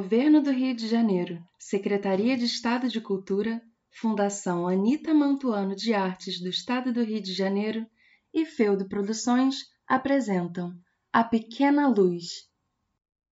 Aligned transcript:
Governo 0.00 0.40
do 0.40 0.50
Rio 0.50 0.74
de 0.74 0.88
Janeiro, 0.88 1.38
Secretaria 1.58 2.34
de 2.34 2.46
Estado 2.46 2.88
de 2.88 3.02
Cultura, 3.02 3.60
Fundação 4.00 4.66
Anita 4.66 5.12
Mantuano 5.12 5.76
de 5.76 5.92
Artes 5.92 6.40
do 6.40 6.48
Estado 6.48 6.90
do 6.90 7.04
Rio 7.04 7.20
de 7.20 7.34
Janeiro 7.34 7.84
e 8.32 8.46
Feudo 8.46 8.88
Produções 8.88 9.56
apresentam 9.86 10.72
A 11.12 11.22
Pequena 11.22 11.86
Luz. 11.86 12.46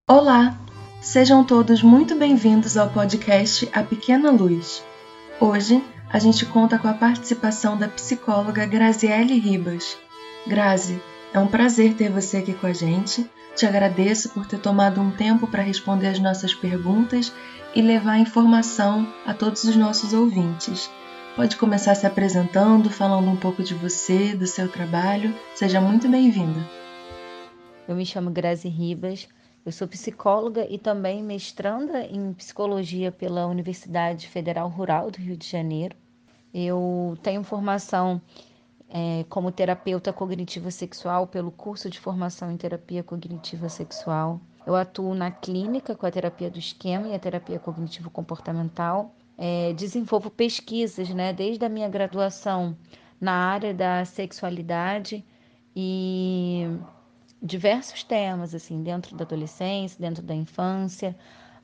Olá, 0.07 0.61
sejam 1.01 1.43
todos 1.43 1.83
muito 1.83 2.15
bem-vindos 2.15 2.77
ao 2.77 2.93
podcast 2.93 3.66
A 3.73 3.82
Pequena 3.82 4.30
Luz. 4.30 4.85
Hoje 5.41 5.82
a 6.12 6.19
gente 6.19 6.45
conta 6.45 6.79
com 6.79 6.87
a 6.87 6.93
participação 6.93 7.79
da 7.79 7.89
psicóloga 7.89 8.66
Graziele 8.66 9.39
Ribas. 9.39 9.96
Grazi, 10.46 11.00
é 11.32 11.39
um 11.39 11.48
prazer 11.48 11.95
ter 11.95 12.11
você 12.11 12.37
aqui 12.37 12.53
com 12.53 12.66
a 12.66 12.75
gente 12.75 13.27
te 13.59 13.66
agradeço 13.66 14.30
por 14.30 14.46
ter 14.46 14.61
tomado 14.61 15.00
um 15.00 15.11
tempo 15.11 15.45
para 15.48 15.64
responder 15.64 16.07
as 16.07 16.20
nossas 16.20 16.54
perguntas 16.54 17.32
e 17.75 17.82
levar 17.82 18.16
informação 18.16 19.12
a 19.26 19.35
todos 19.35 19.64
os 19.64 19.75
nossos 19.75 20.12
ouvintes. 20.12 20.89
Pode 21.35 21.57
começar 21.57 21.96
se 21.96 22.07
apresentando, 22.07 22.89
falando 22.89 23.29
um 23.29 23.36
pouco 23.36 23.64
de 23.64 23.75
você, 23.75 24.35
do 24.36 24.46
seu 24.46 24.68
trabalho. 24.68 25.35
Seja 25.57 25.80
muito 25.80 26.08
bem-vinda. 26.08 26.61
Eu 27.89 27.96
me 27.96 28.07
chamo 28.07 28.30
Grazi 28.30 28.68
Ribas, 28.68 29.29
eu 29.66 29.72
sou 29.72 29.88
psicóloga 29.88 30.64
e 30.71 30.79
também 30.79 31.21
mestranda 31.21 32.02
em 32.02 32.33
psicologia 32.34 33.11
pela 33.11 33.48
Universidade 33.48 34.28
Federal 34.28 34.69
Rural 34.69 35.11
do 35.11 35.19
Rio 35.19 35.36
de 35.36 35.48
Janeiro. 35.48 35.97
Eu 36.55 37.19
tenho 37.25 37.42
formação 37.42 38.22
é, 38.89 39.25
como 39.28 39.53
terapeuta 39.53 40.12
cognitiva 40.12 40.70
sexual 40.70 41.27
pelo 41.27 41.51
curso 41.51 41.91
de 41.91 42.01
formação 42.01 42.51
em 42.51 42.56
terapia 42.56 43.03
cognitiva 43.03 43.69
sexual. 43.69 44.41
Eu 44.67 44.75
atuo 44.75 45.14
na 45.14 45.31
clínica 45.31 45.95
com 45.95 46.06
a 46.06 46.11
terapia 46.11 46.51
do 46.51 46.59
esquema 46.59 47.09
e 47.09 47.14
a 47.14 47.19
terapia 47.19 47.59
cognitivo-comportamental. 47.59 49.14
É, 49.37 49.73
desenvolvo 49.73 50.31
pesquisas, 50.31 51.08
né, 51.11 51.33
desde 51.33 51.64
a 51.64 51.69
minha 51.69 51.89
graduação 51.89 52.77
na 53.20 53.33
área 53.33 53.72
da 53.72 54.05
sexualidade 54.05 55.25
e 55.77 56.67
diversos 57.41 58.02
temas, 58.02 58.55
assim, 58.55 58.83
dentro 58.83 59.17
da 59.17 59.25
adolescência, 59.25 60.00
dentro 60.00 60.23
da 60.23 60.34
infância, 60.34 61.17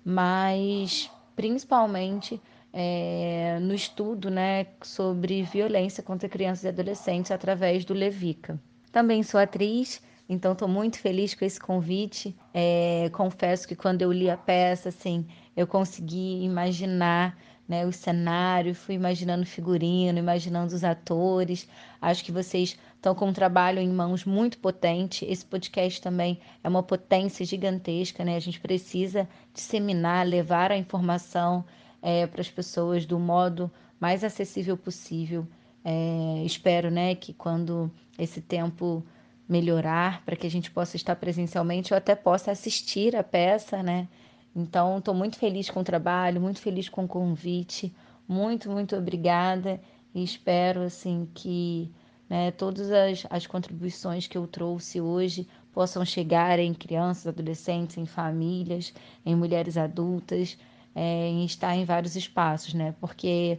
mas 0.04 1.10
principalmente 1.34 2.40
é, 2.76 3.56
no 3.60 3.72
estudo 3.72 4.28
né, 4.28 4.66
sobre 4.82 5.44
violência 5.44 6.02
contra 6.02 6.28
crianças 6.28 6.64
e 6.64 6.68
adolescentes 6.68 7.30
através 7.30 7.84
do 7.84 7.94
Levica. 7.94 8.60
Também 8.90 9.22
sou 9.22 9.38
atriz, 9.38 10.02
então 10.28 10.52
estou 10.52 10.66
muito 10.66 10.98
feliz 10.98 11.34
com 11.34 11.44
esse 11.44 11.60
convite. 11.60 12.36
É, 12.52 13.08
confesso 13.12 13.68
que 13.68 13.76
quando 13.76 14.02
eu 14.02 14.10
li 14.10 14.28
a 14.28 14.36
peça, 14.36 14.88
assim, 14.88 15.24
eu 15.56 15.68
consegui 15.68 16.42
imaginar 16.42 17.38
né, 17.68 17.86
o 17.86 17.92
cenário, 17.92 18.74
fui 18.74 18.96
imaginando 18.96 19.46
figurino, 19.46 20.18
imaginando 20.18 20.74
os 20.74 20.82
atores. 20.82 21.68
Acho 22.02 22.24
que 22.24 22.32
vocês 22.32 22.76
estão 22.96 23.14
com 23.14 23.28
um 23.28 23.32
trabalho 23.32 23.78
em 23.78 23.88
mãos 23.88 24.24
muito 24.24 24.58
potente. 24.58 25.24
Esse 25.26 25.44
podcast 25.44 26.02
também 26.02 26.40
é 26.62 26.68
uma 26.68 26.82
potência 26.82 27.46
gigantesca, 27.46 28.24
né? 28.24 28.34
A 28.34 28.40
gente 28.40 28.60
precisa 28.60 29.28
disseminar, 29.52 30.26
levar 30.26 30.72
a 30.72 30.76
informação 30.76 31.64
é, 32.04 32.26
para 32.26 32.42
as 32.42 32.50
pessoas 32.50 33.06
do 33.06 33.18
modo 33.18 33.70
mais 33.98 34.22
acessível 34.22 34.76
possível. 34.76 35.46
É, 35.82 36.42
espero 36.44 36.90
né, 36.90 37.14
que 37.14 37.32
quando 37.32 37.90
esse 38.18 38.42
tempo 38.42 39.02
melhorar, 39.48 40.22
para 40.22 40.36
que 40.36 40.46
a 40.46 40.50
gente 40.50 40.70
possa 40.70 40.96
estar 40.96 41.16
presencialmente, 41.16 41.92
eu 41.92 41.96
até 41.96 42.14
possa 42.14 42.50
assistir 42.50 43.16
a 43.16 43.22
peça, 43.22 43.82
né? 43.82 44.06
Então, 44.54 44.98
estou 44.98 45.14
muito 45.14 45.38
feliz 45.38 45.70
com 45.70 45.80
o 45.80 45.84
trabalho, 45.84 46.40
muito 46.40 46.60
feliz 46.60 46.88
com 46.90 47.04
o 47.04 47.08
convite, 47.08 47.92
muito, 48.28 48.70
muito 48.70 48.94
obrigada 48.94 49.80
e 50.14 50.22
espero, 50.22 50.82
assim, 50.82 51.28
que 51.34 51.90
né, 52.28 52.50
todas 52.50 52.90
as, 52.90 53.26
as 53.30 53.46
contribuições 53.46 54.26
que 54.26 54.36
eu 54.36 54.46
trouxe 54.46 55.00
hoje 55.00 55.48
possam 55.72 56.04
chegar 56.04 56.58
em 56.58 56.72
crianças, 56.72 57.26
adolescentes, 57.26 57.96
em 57.96 58.06
famílias, 58.06 58.92
em 59.26 59.34
mulheres 59.34 59.76
adultas, 59.76 60.56
é, 60.94 61.28
em 61.28 61.44
estar 61.44 61.74
em 61.74 61.84
vários 61.84 62.16
espaços, 62.16 62.74
né? 62.74 62.94
Porque 63.00 63.58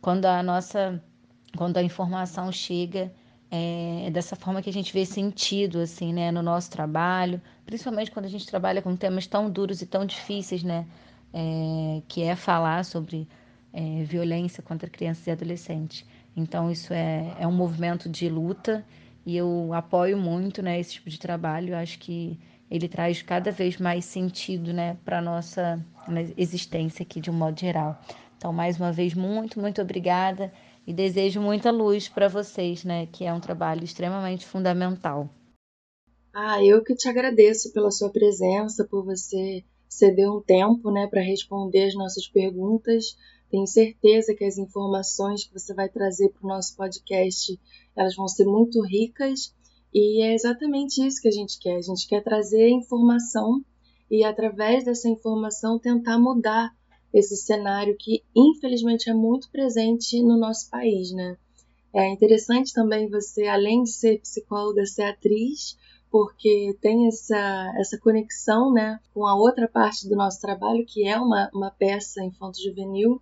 quando 0.00 0.26
a 0.26 0.42
nossa, 0.42 1.02
quando 1.56 1.76
a 1.76 1.82
informação 1.82 2.50
chega, 2.50 3.12
é, 3.50 4.06
é 4.06 4.10
dessa 4.10 4.36
forma 4.36 4.62
que 4.62 4.70
a 4.70 4.72
gente 4.72 4.92
vê 4.92 5.04
sentido, 5.04 5.80
assim, 5.80 6.12
né? 6.12 6.30
No 6.30 6.42
nosso 6.42 6.70
trabalho, 6.70 7.40
principalmente 7.66 8.10
quando 8.10 8.26
a 8.26 8.30
gente 8.30 8.46
trabalha 8.46 8.80
com 8.82 8.96
temas 8.96 9.26
tão 9.26 9.50
duros 9.50 9.82
e 9.82 9.86
tão 9.86 10.06
difíceis, 10.06 10.62
né? 10.62 10.86
É, 11.32 12.02
que 12.08 12.22
é 12.22 12.34
falar 12.34 12.84
sobre 12.84 13.28
é, 13.72 14.02
violência 14.04 14.62
contra 14.62 14.88
crianças 14.88 15.26
e 15.26 15.30
adolescentes. 15.30 16.04
Então, 16.36 16.70
isso 16.70 16.92
é, 16.92 17.34
é 17.38 17.46
um 17.46 17.52
movimento 17.52 18.08
de 18.08 18.28
luta 18.28 18.84
e 19.26 19.36
eu 19.36 19.72
apoio 19.74 20.16
muito 20.16 20.62
né, 20.62 20.78
esse 20.80 20.94
tipo 20.94 21.10
de 21.10 21.18
trabalho. 21.18 21.70
Eu 21.74 21.76
acho 21.76 21.98
que 21.98 22.38
ele 22.70 22.88
traz 22.88 23.20
cada 23.20 23.50
vez 23.50 23.78
mais 23.78 24.04
sentido 24.04 24.72
né, 24.72 24.96
para 25.04 25.18
a 25.18 25.22
nossa 25.22 25.84
existência 26.36 27.02
aqui 27.02 27.20
de 27.20 27.30
um 27.30 27.34
modo 27.34 27.58
geral. 27.58 28.00
Então, 28.36 28.52
mais 28.52 28.78
uma 28.78 28.92
vez, 28.92 29.12
muito, 29.12 29.60
muito 29.60 29.82
obrigada 29.82 30.52
e 30.86 30.94
desejo 30.94 31.40
muita 31.40 31.70
luz 31.70 32.08
para 32.08 32.28
vocês, 32.28 32.84
né, 32.84 33.06
que 33.06 33.24
é 33.24 33.32
um 33.32 33.40
trabalho 33.40 33.84
extremamente 33.84 34.46
fundamental. 34.46 35.28
Ah, 36.32 36.64
eu 36.64 36.82
que 36.82 36.94
te 36.94 37.08
agradeço 37.08 37.72
pela 37.72 37.90
sua 37.90 38.10
presença, 38.10 38.86
por 38.88 39.04
você 39.04 39.64
ceder 39.88 40.30
um 40.30 40.40
tempo 40.40 40.90
né, 40.92 41.08
para 41.08 41.20
responder 41.20 41.88
as 41.88 41.94
nossas 41.94 42.28
perguntas. 42.28 43.16
Tenho 43.50 43.66
certeza 43.66 44.32
que 44.32 44.44
as 44.44 44.56
informações 44.56 45.44
que 45.44 45.52
você 45.52 45.74
vai 45.74 45.88
trazer 45.88 46.28
para 46.28 46.44
o 46.44 46.48
nosso 46.48 46.76
podcast 46.76 47.58
elas 47.96 48.14
vão 48.14 48.28
ser 48.28 48.44
muito 48.44 48.80
ricas 48.80 49.52
e 49.92 50.22
é 50.22 50.34
exatamente 50.34 51.04
isso 51.04 51.20
que 51.20 51.28
a 51.28 51.32
gente 51.32 51.58
quer. 51.58 51.76
A 51.76 51.82
gente 51.82 52.06
quer 52.06 52.22
trazer 52.22 52.68
informação 52.68 53.64
e, 54.10 54.24
através 54.24 54.84
dessa 54.84 55.08
informação, 55.08 55.78
tentar 55.78 56.18
mudar 56.18 56.72
esse 57.12 57.36
cenário 57.36 57.96
que, 57.98 58.22
infelizmente, 58.34 59.10
é 59.10 59.14
muito 59.14 59.50
presente 59.50 60.22
no 60.22 60.38
nosso 60.38 60.70
país, 60.70 61.10
né? 61.12 61.36
É 61.92 62.08
interessante 62.08 62.72
também 62.72 63.08
você, 63.08 63.46
além 63.46 63.82
de 63.82 63.90
ser 63.90 64.20
psicóloga, 64.20 64.86
ser 64.86 65.02
atriz, 65.02 65.76
porque 66.08 66.76
tem 66.80 67.08
essa, 67.08 67.72
essa 67.76 67.98
conexão 67.98 68.72
né, 68.72 68.98
com 69.12 69.26
a 69.26 69.34
outra 69.34 69.68
parte 69.68 70.08
do 70.08 70.14
nosso 70.14 70.40
trabalho, 70.40 70.84
que 70.86 71.06
é 71.06 71.18
uma, 71.18 71.50
uma 71.52 71.70
peça 71.70 72.22
infanto-juvenil. 72.22 73.20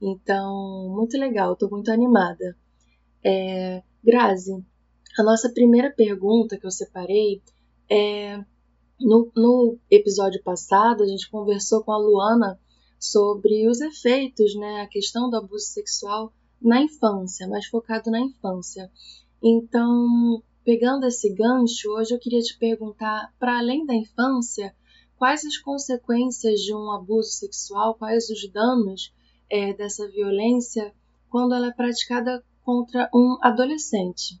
Então, 0.00 0.90
muito 0.94 1.18
legal, 1.18 1.52
estou 1.52 1.70
muito 1.70 1.90
animada. 1.90 2.56
É, 3.22 3.82
Grazi, 4.02 4.64
a 5.18 5.22
nossa 5.22 5.48
primeira 5.48 5.90
pergunta 5.90 6.58
que 6.58 6.66
eu 6.66 6.70
separei 6.70 7.42
é. 7.90 8.44
No, 8.98 9.30
no 9.36 9.78
episódio 9.90 10.42
passado, 10.42 11.02
a 11.02 11.06
gente 11.06 11.30
conversou 11.30 11.84
com 11.84 11.92
a 11.92 11.98
Luana 11.98 12.58
sobre 12.98 13.68
os 13.68 13.78
efeitos, 13.82 14.54
né, 14.54 14.80
a 14.80 14.86
questão 14.86 15.28
do 15.28 15.36
abuso 15.36 15.66
sexual 15.66 16.32
na 16.60 16.80
infância, 16.80 17.46
mais 17.46 17.66
focado 17.66 18.10
na 18.10 18.20
infância. 18.20 18.90
Então, 19.42 20.42
pegando 20.64 21.06
esse 21.06 21.30
gancho, 21.34 21.90
hoje 21.90 22.14
eu 22.14 22.18
queria 22.18 22.40
te 22.40 22.58
perguntar, 22.58 23.32
para 23.38 23.58
além 23.58 23.84
da 23.84 23.94
infância, 23.94 24.74
quais 25.18 25.44
as 25.44 25.58
consequências 25.58 26.60
de 26.60 26.74
um 26.74 26.90
abuso 26.90 27.28
sexual, 27.28 27.94
quais 27.96 28.30
os 28.30 28.50
danos 28.50 29.12
é, 29.50 29.74
dessa 29.74 30.08
violência 30.08 30.90
quando 31.28 31.54
ela 31.54 31.68
é 31.68 31.72
praticada 31.72 32.42
contra 32.64 33.10
um 33.14 33.36
adolescente? 33.42 34.40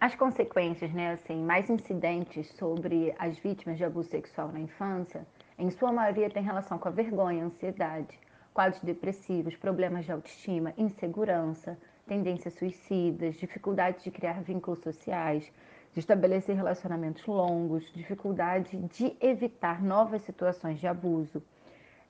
As 0.00 0.14
consequências, 0.14 0.92
né, 0.92 1.10
assim, 1.14 1.42
mais 1.42 1.68
incidentes 1.68 2.46
sobre 2.52 3.12
as 3.18 3.36
vítimas 3.38 3.78
de 3.78 3.84
abuso 3.84 4.08
sexual 4.08 4.46
na 4.52 4.60
infância, 4.60 5.26
em 5.58 5.70
sua 5.70 5.90
maioria 5.90 6.30
tem 6.30 6.40
relação 6.40 6.78
com 6.78 6.86
a 6.86 6.92
vergonha, 6.92 7.44
ansiedade, 7.44 8.16
quadros 8.54 8.80
depressivos, 8.80 9.56
problemas 9.56 10.04
de 10.04 10.12
autoestima, 10.12 10.72
insegurança, 10.78 11.76
tendências 12.06 12.54
suicidas, 12.54 13.34
dificuldade 13.34 14.04
de 14.04 14.12
criar 14.12 14.40
vínculos 14.40 14.78
sociais, 14.78 15.50
de 15.92 15.98
estabelecer 15.98 16.54
relacionamentos 16.54 17.26
longos, 17.26 17.92
dificuldade 17.92 18.76
de 18.76 19.16
evitar 19.20 19.82
novas 19.82 20.22
situações 20.22 20.78
de 20.78 20.86
abuso 20.86 21.42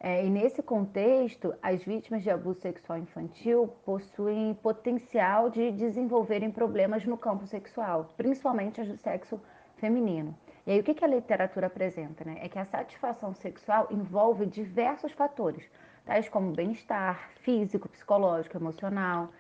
é, 0.01 0.25
e 0.25 0.31
nesse 0.31 0.63
contexto, 0.63 1.53
as 1.61 1.83
vítimas 1.83 2.23
de 2.23 2.31
abuso 2.31 2.61
sexual 2.61 2.99
infantil 2.99 3.67
possuem 3.85 4.55
potencial 4.55 5.51
de 5.51 5.73
desenvolverem 5.73 6.53
problemas 6.53 7.05
no 7.05 7.19
campo 7.19 7.47
sexual, 7.47 8.09
principalmente 8.17 8.81
as 8.81 8.87
do 8.87 8.97
sexo 8.97 9.41
feminino. 9.77 10.37
E 10.65 10.73
aí, 10.73 10.81
o 10.81 10.85
que, 10.85 10.95
que 10.95 11.05
a 11.05 11.09
literatura 11.09 11.67
apresenta? 11.67 12.25
Né? 12.25 12.39
É 12.41 12.49
que 12.49 12.59
a 12.59 12.65
satisfação 12.65 13.35
sexual 13.35 13.89
envolve 13.91 14.47
diversos 14.47 15.11
fatores, 15.13 15.69
tais 16.05 16.29
como 16.29 16.53
bem-estar 16.53 17.31
físico, 17.41 17.89
psicológico, 17.89 18.57
emocional, 18.57 19.31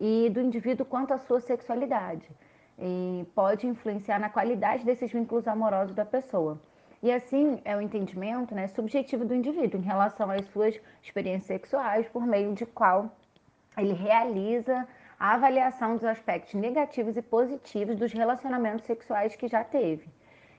e 0.00 0.30
do 0.30 0.40
indivíduo 0.40 0.84
quanto 0.84 1.14
à 1.14 1.18
sua 1.18 1.40
sexualidade. 1.40 2.28
E 2.76 3.24
pode 3.34 3.66
influenciar 3.66 4.18
na 4.18 4.30
qualidade 4.30 4.84
desses 4.84 5.12
vínculos 5.12 5.46
amorosos 5.46 5.94
da 5.94 6.04
pessoa. 6.04 6.60
E 7.02 7.12
assim 7.12 7.60
é 7.64 7.76
o 7.76 7.80
entendimento 7.80 8.54
né, 8.54 8.66
subjetivo 8.68 9.24
do 9.24 9.34
indivíduo 9.34 9.80
em 9.80 9.84
relação 9.84 10.30
às 10.30 10.44
suas 10.46 10.78
experiências 11.02 11.46
sexuais, 11.46 12.08
por 12.08 12.26
meio 12.26 12.54
de 12.54 12.66
qual 12.66 13.10
ele 13.76 13.92
realiza 13.92 14.86
a 15.18 15.34
avaliação 15.34 15.94
dos 15.94 16.04
aspectos 16.04 16.54
negativos 16.54 17.16
e 17.16 17.22
positivos 17.22 17.96
dos 17.96 18.12
relacionamentos 18.12 18.84
sexuais 18.84 19.36
que 19.36 19.48
já 19.48 19.62
teve. 19.62 20.08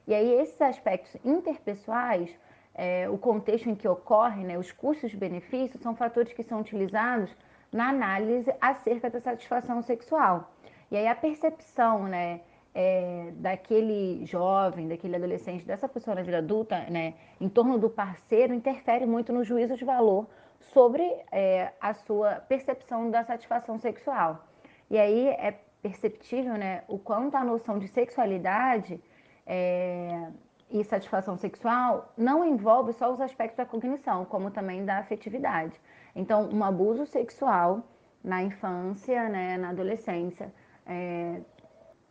E 0.08 0.14
aí, 0.14 0.34
esses 0.42 0.60
aspectos 0.62 1.16
interpessoais, 1.24 2.30
é, 2.74 3.10
o 3.10 3.18
contexto 3.18 3.70
em 3.70 3.76
que 3.76 3.88
ocorre, 3.88 4.44
né, 4.44 4.58
os 4.58 4.72
custos 4.72 5.14
e 5.14 5.18
benefícios, 5.18 5.82
são 5.82 5.96
fatores 5.96 6.34
que 6.34 6.44
são 6.44 6.62
utilizados 6.62 7.30
na 7.72 7.90
análise 7.90 8.52
acerca 8.60 9.10
da 9.10 9.20
satisfação 9.20 9.82
sexual. 9.82 10.52
E 10.90 10.98
aí, 10.98 11.08
a 11.08 11.16
percepção 11.16 12.04
né, 12.04 12.42
é, 12.74 13.32
daquele 13.36 14.26
jovem, 14.26 14.88
daquele 14.88 15.16
adolescente, 15.16 15.66
dessa 15.66 15.88
pessoa 15.88 16.16
na 16.16 16.22
vida 16.22 16.38
adulta, 16.38 16.86
né, 16.90 17.16
em 17.40 17.50
torno 17.50 17.78
do 17.78 17.90
parceiro, 17.90 18.54
interfere 18.54 19.06
muito 19.06 19.34
no 19.34 19.44
juízo 19.44 19.76
de 19.76 19.86
valor 19.86 20.28
sobre 20.74 21.04
é, 21.32 21.72
a 21.82 21.94
sua 21.94 22.36
percepção 22.36 23.10
da 23.10 23.24
satisfação 23.24 23.80
sexual. 23.80 24.46
E 24.90 24.98
aí 24.98 25.28
é 25.30 25.60
perceptível 25.82 26.54
né, 26.54 26.84
o 26.88 27.00
quanto 27.00 27.36
a 27.36 27.44
noção 27.44 27.80
de 27.80 27.88
sexualidade 27.88 29.00
é, 29.46 30.28
e 30.70 30.84
satisfação 30.84 31.38
sexual 31.38 32.14
não 32.18 32.46
envolve 32.46 32.94
só 32.94 33.12
os 33.12 33.22
aspectos 33.22 33.58
da 33.58 33.66
cognição, 33.66 34.26
como 34.26 34.52
também 34.52 34.86
da 34.86 34.98
afetividade. 34.98 35.80
Então, 36.16 36.50
um 36.52 36.64
abuso 36.64 37.06
sexual 37.06 37.84
na 38.24 38.44
infância, 38.44 39.30
né, 39.30 39.58
na 39.58 39.70
adolescência, 39.70 40.54
é, 40.86 41.42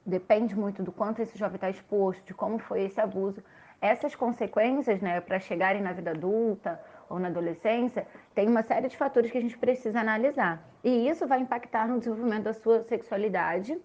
depende 0.08 0.56
muito 0.56 0.82
do 0.82 0.90
quanto 0.90 1.20
esse 1.20 1.36
jovem 1.38 1.56
está 1.56 1.68
exposto, 1.68 2.24
de 2.24 2.34
como 2.34 2.58
foi 2.58 2.84
esse 2.84 3.00
abuso. 3.00 3.42
Essas 3.80 4.14
consequências, 4.14 5.00
né, 5.00 5.20
para 5.20 5.38
chegarem 5.38 5.82
na 5.82 5.92
vida 5.92 6.10
adulta 6.10 6.80
ou 7.08 7.18
na 7.18 7.28
adolescência, 7.28 8.06
tem 8.34 8.48
uma 8.48 8.62
série 8.62 8.88
de 8.88 8.96
fatores 8.96 9.30
que 9.30 9.38
a 9.38 9.40
gente 9.40 9.56
precisa 9.56 10.00
analisar. 10.00 10.62
E 10.82 11.08
isso 11.08 11.26
vai 11.26 11.40
impactar 11.40 11.86
no 11.86 11.98
desenvolvimento 11.98 12.44
da 12.44 12.54
sua 12.54 12.82
sexualidade 12.84 13.78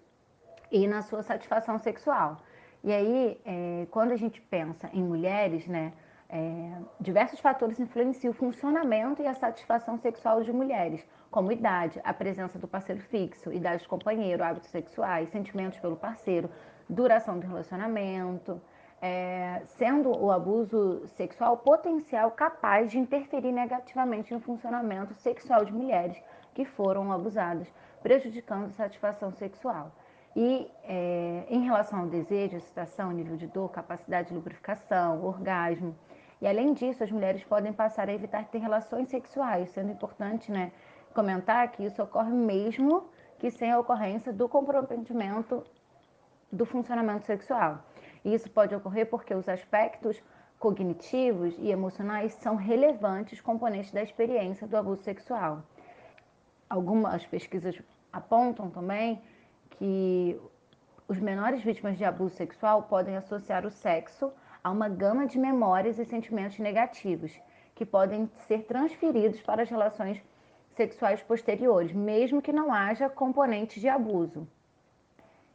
e 0.72 0.86
na 0.86 1.02
sua 1.02 1.22
satisfação 1.22 1.78
sexual. 1.78 2.38
E 2.82 2.92
aí, 2.92 3.40
é, 3.44 3.86
quando 3.90 4.12
a 4.12 4.16
gente 4.16 4.40
pensa 4.40 4.90
em 4.92 5.02
mulheres, 5.02 5.66
né, 5.66 5.92
é, 6.28 6.72
diversos 7.00 7.38
fatores 7.38 7.78
influenciam 7.78 8.32
o 8.32 8.34
funcionamento 8.34 9.22
e 9.22 9.26
a 9.26 9.34
satisfação 9.34 9.96
sexual 9.98 10.42
de 10.42 10.52
mulheres, 10.52 11.06
como 11.34 11.50
idade, 11.50 12.00
a 12.04 12.14
presença 12.14 12.60
do 12.60 12.68
parceiro 12.68 13.02
fixo, 13.02 13.52
idade 13.52 13.82
do 13.82 13.88
companheiro, 13.88 14.44
hábitos 14.44 14.70
sexuais, 14.70 15.28
sentimentos 15.30 15.80
pelo 15.80 15.96
parceiro, 15.96 16.48
duração 16.88 17.40
do 17.40 17.44
relacionamento, 17.44 18.62
é, 19.02 19.60
sendo 19.66 20.16
o 20.16 20.30
abuso 20.30 21.02
sexual 21.16 21.56
potencial 21.56 22.30
capaz 22.30 22.92
de 22.92 23.00
interferir 23.00 23.50
negativamente 23.50 24.32
no 24.32 24.38
funcionamento 24.38 25.12
sexual 25.14 25.64
de 25.64 25.72
mulheres 25.72 26.16
que 26.54 26.64
foram 26.64 27.10
abusadas, 27.10 27.66
prejudicando 28.00 28.66
a 28.66 28.70
satisfação 28.70 29.32
sexual. 29.32 29.90
E 30.36 30.70
é, 30.84 31.46
em 31.48 31.64
relação 31.64 32.02
ao 32.02 32.06
desejo, 32.06 32.58
excitação, 32.58 33.10
nível 33.10 33.36
de 33.36 33.48
dor, 33.48 33.72
capacidade 33.72 34.28
de 34.28 34.34
lubrificação, 34.34 35.24
orgasmo. 35.24 35.96
E 36.40 36.46
além 36.46 36.74
disso, 36.74 37.02
as 37.02 37.10
mulheres 37.10 37.42
podem 37.42 37.72
passar 37.72 38.08
a 38.08 38.14
evitar 38.14 38.44
ter 38.44 38.58
relações 38.58 39.08
sexuais, 39.08 39.70
sendo 39.70 39.90
importante 39.90 40.52
né, 40.52 40.70
comentar 41.14 41.70
que 41.70 41.84
isso 41.84 42.02
ocorre 42.02 42.32
mesmo 42.32 43.08
que 43.38 43.50
sem 43.50 43.70
a 43.70 43.78
ocorrência 43.78 44.32
do 44.32 44.48
comprometimento 44.48 45.64
do 46.50 46.66
funcionamento 46.66 47.26
sexual. 47.26 47.82
E 48.24 48.34
isso 48.34 48.50
pode 48.50 48.74
ocorrer 48.74 49.06
porque 49.06 49.34
os 49.34 49.48
aspectos 49.48 50.20
cognitivos 50.58 51.54
e 51.58 51.70
emocionais 51.70 52.32
são 52.34 52.56
relevantes 52.56 53.40
componentes 53.40 53.92
da 53.92 54.02
experiência 54.02 54.66
do 54.66 54.76
abuso 54.76 55.02
sexual. 55.02 55.62
Algumas 56.68 57.24
pesquisas 57.26 57.80
apontam 58.12 58.70
também 58.70 59.20
que 59.70 60.40
os 61.06 61.18
menores 61.18 61.62
vítimas 61.62 61.98
de 61.98 62.04
abuso 62.04 62.34
sexual 62.34 62.84
podem 62.84 63.16
associar 63.16 63.66
o 63.66 63.70
sexo 63.70 64.32
a 64.62 64.70
uma 64.70 64.88
gama 64.88 65.26
de 65.26 65.38
memórias 65.38 65.98
e 65.98 66.04
sentimentos 66.04 66.58
negativos 66.58 67.32
que 67.74 67.84
podem 67.84 68.30
ser 68.46 68.64
transferidos 68.64 69.40
para 69.42 69.62
as 69.62 69.68
relações 69.68 70.22
sexuais 70.74 71.22
posteriores, 71.22 71.92
mesmo 71.92 72.42
que 72.42 72.52
não 72.52 72.72
haja 72.72 73.08
componentes 73.08 73.80
de 73.80 73.88
abuso. 73.88 74.46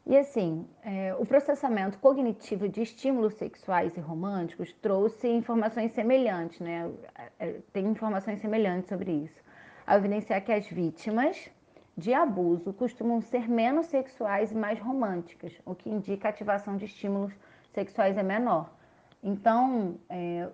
E 0.05 0.17
assim, 0.17 0.67
é, 0.81 1.13
o 1.19 1.25
processamento 1.25 1.99
cognitivo 1.99 2.67
de 2.67 2.81
estímulos 2.81 3.35
sexuais 3.35 3.95
e 3.95 3.99
românticos 3.99 4.73
trouxe 4.81 5.27
informações 5.27 5.91
semelhantes, 5.91 6.59
né? 6.59 6.91
É, 7.37 7.59
tem 7.71 7.85
informações 7.85 8.39
semelhantes 8.39 8.89
sobre 8.89 9.11
isso, 9.11 9.39
a 9.85 9.97
evidenciar 9.97 10.43
que 10.43 10.51
as 10.51 10.67
vítimas 10.67 11.49
de 11.95 12.13
abuso 12.13 12.73
costumam 12.73 13.21
ser 13.21 13.47
menos 13.47 13.87
sexuais 13.87 14.51
e 14.51 14.55
mais 14.55 14.79
românticas, 14.79 15.53
o 15.65 15.75
que 15.75 15.89
indica 15.89 16.29
a 16.29 16.31
ativação 16.31 16.77
de 16.77 16.85
estímulos 16.85 17.33
sexuais 17.73 18.17
é 18.17 18.23
menor. 18.23 18.73
Então, 19.21 19.99
é, 20.09 20.47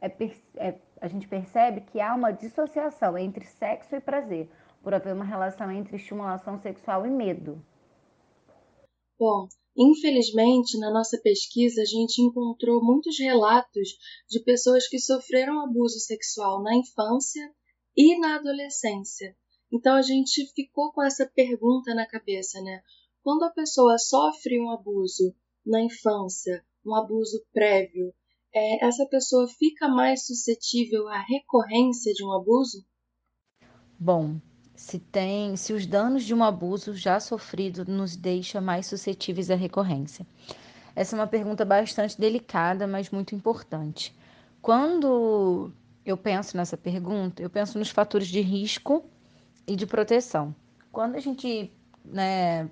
é, 0.00 0.12
é, 0.56 0.74
a 1.00 1.08
gente 1.08 1.26
percebe 1.26 1.80
que 1.80 2.00
há 2.00 2.14
uma 2.14 2.30
dissociação 2.30 3.16
entre 3.16 3.44
sexo 3.44 3.96
e 3.96 4.00
prazer, 4.00 4.48
por 4.82 4.94
haver 4.94 5.14
uma 5.14 5.24
relação 5.24 5.70
entre 5.70 5.96
estimulação 5.96 6.60
sexual 6.60 7.06
e 7.06 7.10
medo. 7.10 7.62
Bom, 9.18 9.48
infelizmente, 9.76 10.78
na 10.78 10.90
nossa 10.90 11.18
pesquisa, 11.22 11.82
a 11.82 11.84
gente 11.84 12.22
encontrou 12.22 12.82
muitos 12.82 13.18
relatos 13.18 13.88
de 14.28 14.40
pessoas 14.40 14.88
que 14.88 14.98
sofreram 14.98 15.60
abuso 15.60 15.98
sexual 16.00 16.62
na 16.62 16.74
infância 16.76 17.52
e 17.96 18.18
na 18.18 18.36
adolescência. 18.36 19.36
Então 19.72 19.94
a 19.94 20.02
gente 20.02 20.46
ficou 20.54 20.92
com 20.92 21.02
essa 21.02 21.26
pergunta 21.26 21.94
na 21.94 22.06
cabeça, 22.06 22.60
né? 22.62 22.82
Quando 23.22 23.44
a 23.44 23.50
pessoa 23.50 23.98
sofre 23.98 24.58
um 24.58 24.70
abuso 24.70 25.34
na 25.64 25.82
infância, 25.82 26.64
um 26.84 26.94
abuso 26.94 27.44
prévio, 27.52 28.12
é, 28.54 28.86
essa 28.86 29.06
pessoa 29.06 29.46
fica 29.48 29.88
mais 29.88 30.26
suscetível 30.26 31.08
à 31.08 31.20
recorrência 31.20 32.12
de 32.12 32.24
um 32.24 32.32
abuso? 32.32 32.84
Bom, 33.98 34.36
se 34.74 34.98
tem, 34.98 35.56
se 35.56 35.72
os 35.72 35.86
danos 35.86 36.24
de 36.24 36.34
um 36.34 36.42
abuso 36.42 36.94
já 36.94 37.20
sofrido 37.20 37.84
nos 37.84 38.16
deixa 38.16 38.60
mais 38.60 38.86
suscetíveis 38.86 39.50
à 39.50 39.54
recorrência. 39.54 40.26
Essa 40.96 41.14
é 41.14 41.18
uma 41.18 41.26
pergunta 41.26 41.64
bastante 41.64 42.18
delicada, 42.18 42.86
mas 42.86 43.10
muito 43.10 43.34
importante. 43.34 44.14
Quando 44.60 45.72
eu 46.04 46.16
penso 46.16 46.56
nessa 46.56 46.76
pergunta, 46.76 47.42
eu 47.42 47.50
penso 47.50 47.78
nos 47.78 47.90
fatores 47.90 48.28
de 48.28 48.40
risco 48.40 49.04
e 49.66 49.76
de 49.76 49.86
proteção. 49.86 50.54
Quando 50.90 51.14
a 51.14 51.20
gente 51.20 51.70
né, 52.04 52.68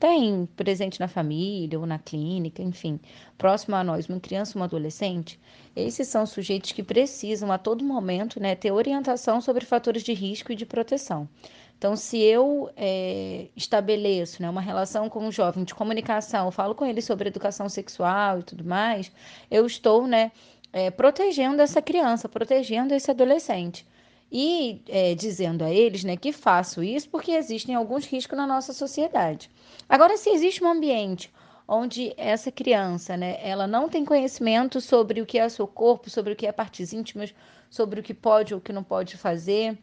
tem 0.00 0.48
presente 0.56 0.98
na 0.98 1.06
família 1.06 1.78
ou 1.78 1.84
na 1.84 1.98
clínica, 1.98 2.62
enfim, 2.62 2.98
próximo 3.36 3.76
a 3.76 3.84
nós, 3.84 4.08
uma 4.08 4.18
criança 4.18 4.56
ou 4.56 4.62
um 4.62 4.64
adolescente, 4.64 5.38
esses 5.76 6.08
são 6.08 6.24
sujeitos 6.24 6.72
que 6.72 6.82
precisam 6.82 7.52
a 7.52 7.58
todo 7.58 7.84
momento 7.84 8.40
né, 8.40 8.54
ter 8.54 8.72
orientação 8.72 9.42
sobre 9.42 9.66
fatores 9.66 10.02
de 10.02 10.14
risco 10.14 10.52
e 10.52 10.56
de 10.56 10.64
proteção. 10.64 11.28
Então, 11.76 11.96
se 11.96 12.18
eu 12.18 12.70
é, 12.76 13.48
estabeleço 13.54 14.40
né, 14.40 14.48
uma 14.48 14.62
relação 14.62 15.08
com 15.10 15.20
um 15.26 15.30
jovem 15.30 15.64
de 15.64 15.74
comunicação, 15.74 16.50
falo 16.50 16.74
com 16.74 16.86
ele 16.86 17.02
sobre 17.02 17.28
educação 17.28 17.68
sexual 17.68 18.40
e 18.40 18.42
tudo 18.42 18.64
mais, 18.64 19.12
eu 19.50 19.66
estou 19.66 20.06
né, 20.06 20.32
é, 20.72 20.90
protegendo 20.90 21.60
essa 21.60 21.82
criança, 21.82 22.26
protegendo 22.26 22.94
esse 22.94 23.10
adolescente 23.10 23.86
e 24.30 24.82
é, 24.88 25.14
dizendo 25.14 25.64
a 25.64 25.70
eles 25.70 26.04
né, 26.04 26.16
que 26.16 26.32
faço 26.32 26.82
isso 26.82 27.08
porque 27.08 27.32
existem 27.32 27.74
alguns 27.74 28.06
riscos 28.06 28.36
na 28.36 28.46
nossa 28.46 28.72
sociedade. 28.72 29.50
Agora, 29.88 30.16
se 30.16 30.30
existe 30.30 30.62
um 30.62 30.68
ambiente 30.68 31.32
onde 31.66 32.12
essa 32.16 32.50
criança, 32.50 33.16
né, 33.16 33.38
ela 33.42 33.66
não 33.66 33.88
tem 33.88 34.04
conhecimento 34.04 34.80
sobre 34.80 35.20
o 35.20 35.26
que 35.26 35.38
é 35.38 35.48
seu 35.48 35.66
corpo, 35.66 36.10
sobre 36.10 36.32
o 36.32 36.36
que 36.36 36.46
é 36.46 36.52
partes 36.52 36.92
íntimas, 36.92 37.34
sobre 37.68 38.00
o 38.00 38.02
que 38.02 38.14
pode 38.14 38.54
ou 38.54 38.58
o 38.58 38.62
que 38.62 38.72
não 38.72 38.82
pode 38.82 39.16
fazer, 39.16 39.78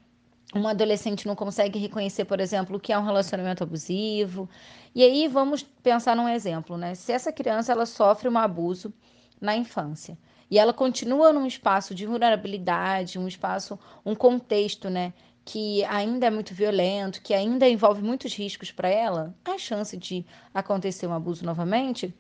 um 0.55 0.67
adolescente 0.67 1.27
não 1.27 1.35
consegue 1.35 1.77
reconhecer, 1.77 2.25
por 2.25 2.39
exemplo, 2.39 2.77
o 2.77 2.79
que 2.79 2.93
é 2.93 2.97
um 2.97 3.03
relacionamento 3.03 3.63
abusivo. 3.63 4.49
E 4.95 5.03
aí 5.03 5.27
vamos 5.27 5.61
pensar 5.61 6.15
num 6.15 6.27
exemplo, 6.27 6.77
né? 6.77 6.95
Se 6.95 7.11
essa 7.11 7.31
criança 7.33 7.73
ela 7.73 7.85
sofre 7.85 8.29
um 8.29 8.37
abuso 8.37 8.93
na 9.41 9.55
infância 9.55 10.17
e 10.49 10.57
ela 10.57 10.73
continua 10.73 11.33
num 11.33 11.45
espaço 11.45 11.93
de 11.93 12.05
vulnerabilidade, 12.05 13.19
um 13.19 13.27
espaço, 13.27 13.77
um 14.05 14.15
contexto, 14.15 14.89
né, 14.89 15.13
que 15.47 15.83
ainda 15.85 16.27
é 16.27 16.29
muito 16.29 16.53
violento, 16.53 17.21
que 17.21 17.33
ainda 17.33 17.69
envolve 17.69 18.01
muitos 18.01 18.33
riscos 18.33 18.69
para 18.71 18.89
ela, 18.89 19.33
a 19.45 19.57
chance 19.57 19.95
de 19.95 20.25
acontecer 20.53 21.07
um 21.07 21.13
abuso 21.13 21.45
novamente 21.45 22.13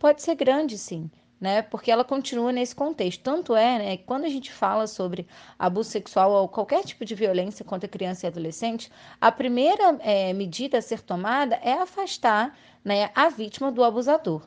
pode 0.00 0.20
ser 0.20 0.34
grande, 0.34 0.76
sim. 0.76 1.08
Né? 1.40 1.62
Porque 1.62 1.90
ela 1.90 2.04
continua 2.04 2.52
nesse 2.52 2.74
contexto. 2.74 3.22
Tanto 3.22 3.54
é, 3.54 3.78
né, 3.78 3.96
que 3.96 4.04
quando 4.04 4.24
a 4.24 4.28
gente 4.28 4.52
fala 4.52 4.86
sobre 4.88 5.26
abuso 5.58 5.90
sexual 5.90 6.30
ou 6.32 6.48
qualquer 6.48 6.84
tipo 6.84 7.04
de 7.04 7.14
violência 7.14 7.64
contra 7.64 7.88
criança 7.88 8.26
e 8.26 8.28
adolescente, 8.28 8.90
a 9.20 9.30
primeira 9.30 9.96
é, 10.00 10.32
medida 10.32 10.78
a 10.78 10.82
ser 10.82 11.00
tomada 11.02 11.56
é 11.56 11.72
afastar 11.72 12.56
né, 12.84 13.10
a 13.14 13.28
vítima 13.28 13.70
do 13.70 13.82
abusador. 13.82 14.42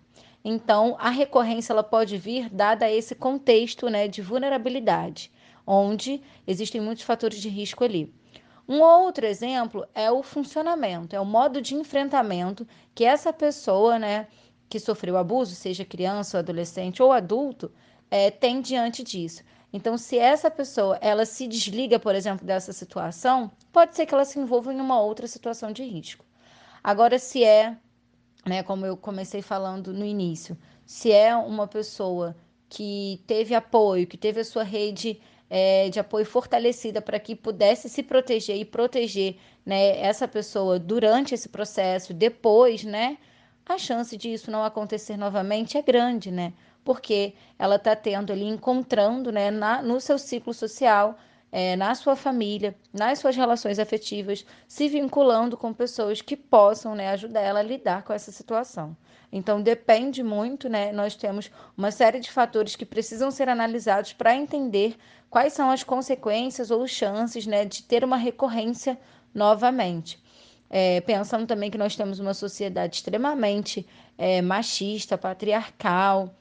Então, 0.47 0.95
a 0.99 1.09
recorrência 1.09 1.73
ela 1.73 1.81
pode 1.81 2.19
vir 2.19 2.51
dada 2.51 2.87
esse 2.87 3.15
contexto 3.15 3.89
né, 3.89 4.07
de 4.07 4.21
vulnerabilidade, 4.21 5.31
onde 5.65 6.21
existem 6.45 6.79
muitos 6.79 7.03
fatores 7.03 7.41
de 7.41 7.49
risco 7.49 7.83
ali. 7.83 8.13
Um 8.69 8.79
outro 8.79 9.25
exemplo 9.25 9.87
é 9.95 10.11
o 10.11 10.21
funcionamento, 10.21 11.15
é 11.15 11.19
o 11.19 11.25
modo 11.25 11.59
de 11.63 11.73
enfrentamento 11.73 12.67
que 12.93 13.03
essa 13.03 13.33
pessoa, 13.33 13.97
né, 13.97 14.27
que 14.69 14.79
sofreu 14.79 15.17
abuso, 15.17 15.55
seja 15.55 15.83
criança, 15.83 16.37
adolescente 16.37 17.01
ou 17.01 17.11
adulto, 17.11 17.71
é, 18.11 18.29
tem 18.29 18.61
diante 18.61 19.03
disso. 19.03 19.41
Então, 19.73 19.97
se 19.97 20.19
essa 20.19 20.51
pessoa 20.51 20.99
ela 21.01 21.25
se 21.25 21.47
desliga, 21.47 21.97
por 21.97 22.13
exemplo, 22.13 22.45
dessa 22.45 22.71
situação, 22.71 23.51
pode 23.73 23.95
ser 23.95 24.05
que 24.05 24.13
ela 24.13 24.23
se 24.23 24.37
envolva 24.37 24.71
em 24.71 24.79
uma 24.79 25.01
outra 25.01 25.27
situação 25.27 25.71
de 25.71 25.83
risco. 25.83 26.23
Agora, 26.83 27.17
se 27.17 27.43
é 27.43 27.75
né, 28.47 28.63
como 28.63 28.85
eu 28.85 28.95
comecei 28.95 29.41
falando 29.41 29.93
no 29.93 30.05
início, 30.05 30.57
se 30.85 31.11
é 31.11 31.35
uma 31.35 31.67
pessoa 31.67 32.35
que 32.69 33.23
teve 33.25 33.55
apoio, 33.55 34.07
que 34.07 34.17
teve 34.17 34.41
a 34.41 34.45
sua 34.45 34.63
rede 34.63 35.19
é, 35.49 35.89
de 35.89 35.99
apoio 35.99 36.25
fortalecida 36.25 37.01
para 37.01 37.19
que 37.19 37.35
pudesse 37.35 37.89
se 37.89 38.03
proteger 38.03 38.57
e 38.57 38.65
proteger 38.65 39.37
né, 39.65 39.99
essa 39.99 40.27
pessoa 40.27 40.77
durante 40.77 41.33
esse 41.33 41.49
processo, 41.49 42.13
depois, 42.13 42.83
né, 42.83 43.17
a 43.65 43.77
chance 43.77 44.15
disso 44.15 44.51
não 44.51 44.63
acontecer 44.63 45.17
novamente 45.17 45.77
é 45.77 45.81
grande, 45.81 46.29
né? 46.31 46.53
Porque 46.83 47.33
ela 47.57 47.77
está 47.77 47.95
tendo 47.95 48.31
ali, 48.31 48.45
encontrando 48.45 49.31
né, 49.31 49.49
na, 49.49 49.81
no 49.81 49.99
seu 49.99 50.19
ciclo 50.19 50.53
social 50.53 51.17
é, 51.57 51.77
na 51.77 51.95
sua 51.95 52.17
família, 52.17 52.75
nas 52.91 53.19
suas 53.19 53.33
relações 53.33 53.79
afetivas, 53.79 54.45
se 54.67 54.89
vinculando 54.89 55.55
com 55.55 55.73
pessoas 55.73 56.21
que 56.21 56.35
possam 56.35 56.93
né, 56.93 57.07
ajudar 57.11 57.39
ela 57.39 57.61
a 57.61 57.63
lidar 57.63 58.03
com 58.03 58.11
essa 58.11 58.29
situação. 58.29 58.93
Então, 59.31 59.61
depende 59.61 60.21
muito, 60.21 60.67
né? 60.67 60.91
Nós 60.91 61.15
temos 61.15 61.49
uma 61.77 61.91
série 61.91 62.19
de 62.19 62.29
fatores 62.29 62.75
que 62.75 62.85
precisam 62.85 63.31
ser 63.31 63.47
analisados 63.47 64.11
para 64.11 64.35
entender 64.35 64.97
quais 65.29 65.53
são 65.53 65.71
as 65.71 65.81
consequências 65.81 66.71
ou 66.71 66.85
chances 66.85 67.47
né, 67.47 67.63
de 67.63 67.83
ter 67.83 68.03
uma 68.03 68.17
recorrência 68.17 68.99
novamente. 69.33 70.21
É, 70.69 70.99
pensando 70.99 71.47
também 71.47 71.71
que 71.71 71.77
nós 71.77 71.95
temos 71.95 72.19
uma 72.19 72.33
sociedade 72.33 72.97
extremamente 72.97 73.87
é, 74.17 74.41
machista, 74.41 75.17
patriarcal, 75.17 76.35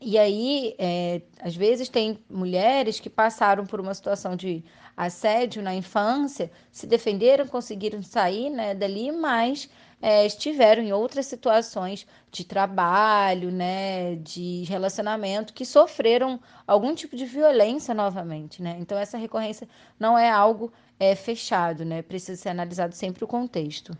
e 0.00 0.18
aí, 0.18 0.74
é, 0.78 1.22
às 1.40 1.56
vezes, 1.56 1.88
tem 1.88 2.18
mulheres 2.28 3.00
que 3.00 3.08
passaram 3.08 3.64
por 3.64 3.80
uma 3.80 3.94
situação 3.94 4.36
de 4.36 4.62
assédio 4.96 5.62
na 5.62 5.74
infância, 5.74 6.50
se 6.70 6.86
defenderam, 6.86 7.46
conseguiram 7.46 8.02
sair 8.02 8.50
né, 8.50 8.74
dali, 8.74 9.10
mas 9.10 9.68
é, 10.00 10.26
estiveram 10.26 10.82
em 10.82 10.92
outras 10.92 11.26
situações 11.26 12.06
de 12.30 12.44
trabalho, 12.44 13.50
né, 13.50 14.16
de 14.16 14.64
relacionamento, 14.64 15.54
que 15.54 15.64
sofreram 15.64 16.38
algum 16.66 16.94
tipo 16.94 17.16
de 17.16 17.24
violência 17.24 17.94
novamente. 17.94 18.62
Né? 18.62 18.76
Então, 18.78 18.98
essa 18.98 19.16
recorrência 19.16 19.68
não 19.98 20.18
é 20.18 20.30
algo 20.30 20.72
é, 21.00 21.14
fechado, 21.14 21.84
né? 21.84 22.02
precisa 22.02 22.40
ser 22.40 22.50
analisado 22.50 22.94
sempre 22.94 23.24
o 23.24 23.26
contexto. 23.26 23.96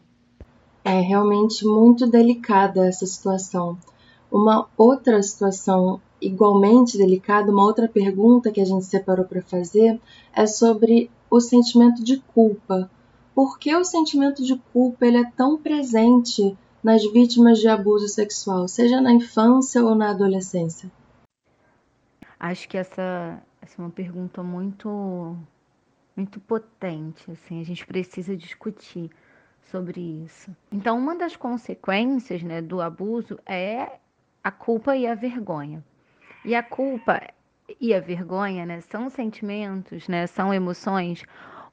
É 0.84 1.00
realmente 1.00 1.64
muito 1.66 2.06
delicada 2.06 2.86
essa 2.86 3.06
situação. 3.06 3.78
Uma 4.36 4.68
outra 4.76 5.22
situação 5.22 5.98
igualmente 6.20 6.98
delicada, 6.98 7.50
uma 7.50 7.64
outra 7.64 7.88
pergunta 7.88 8.50
que 8.50 8.60
a 8.60 8.66
gente 8.66 8.84
separou 8.84 9.24
para 9.24 9.40
fazer 9.40 9.98
é 10.30 10.46
sobre 10.46 11.10
o 11.30 11.40
sentimento 11.40 12.04
de 12.04 12.18
culpa. 12.18 12.90
Por 13.34 13.58
que 13.58 13.74
o 13.74 13.82
sentimento 13.82 14.44
de 14.44 14.54
culpa 14.74 15.06
ele 15.06 15.16
é 15.16 15.30
tão 15.30 15.56
presente 15.56 16.54
nas 16.84 17.02
vítimas 17.10 17.60
de 17.60 17.66
abuso 17.66 18.08
sexual, 18.08 18.68
seja 18.68 19.00
na 19.00 19.10
infância 19.10 19.82
ou 19.82 19.94
na 19.94 20.10
adolescência? 20.10 20.92
Acho 22.38 22.68
que 22.68 22.76
essa, 22.76 23.42
essa 23.62 23.80
é 23.80 23.84
uma 23.86 23.90
pergunta 23.90 24.42
muito 24.42 25.34
muito 26.14 26.40
potente, 26.40 27.30
assim, 27.30 27.58
a 27.58 27.64
gente 27.64 27.86
precisa 27.86 28.36
discutir 28.36 29.10
sobre 29.70 29.98
isso. 30.00 30.54
Então, 30.70 30.98
uma 30.98 31.16
das 31.16 31.36
consequências, 31.36 32.42
né, 32.42 32.60
do 32.60 32.82
abuso 32.82 33.38
é 33.46 33.98
a 34.46 34.50
culpa 34.52 34.96
e 34.96 35.08
a 35.08 35.14
vergonha. 35.16 35.82
E 36.44 36.54
a 36.54 36.62
culpa 36.62 37.20
e 37.80 37.92
a 37.92 37.98
vergonha, 37.98 38.64
né, 38.64 38.80
são 38.80 39.10
sentimentos, 39.10 40.06
né, 40.06 40.24
são 40.28 40.54
emoções 40.54 41.24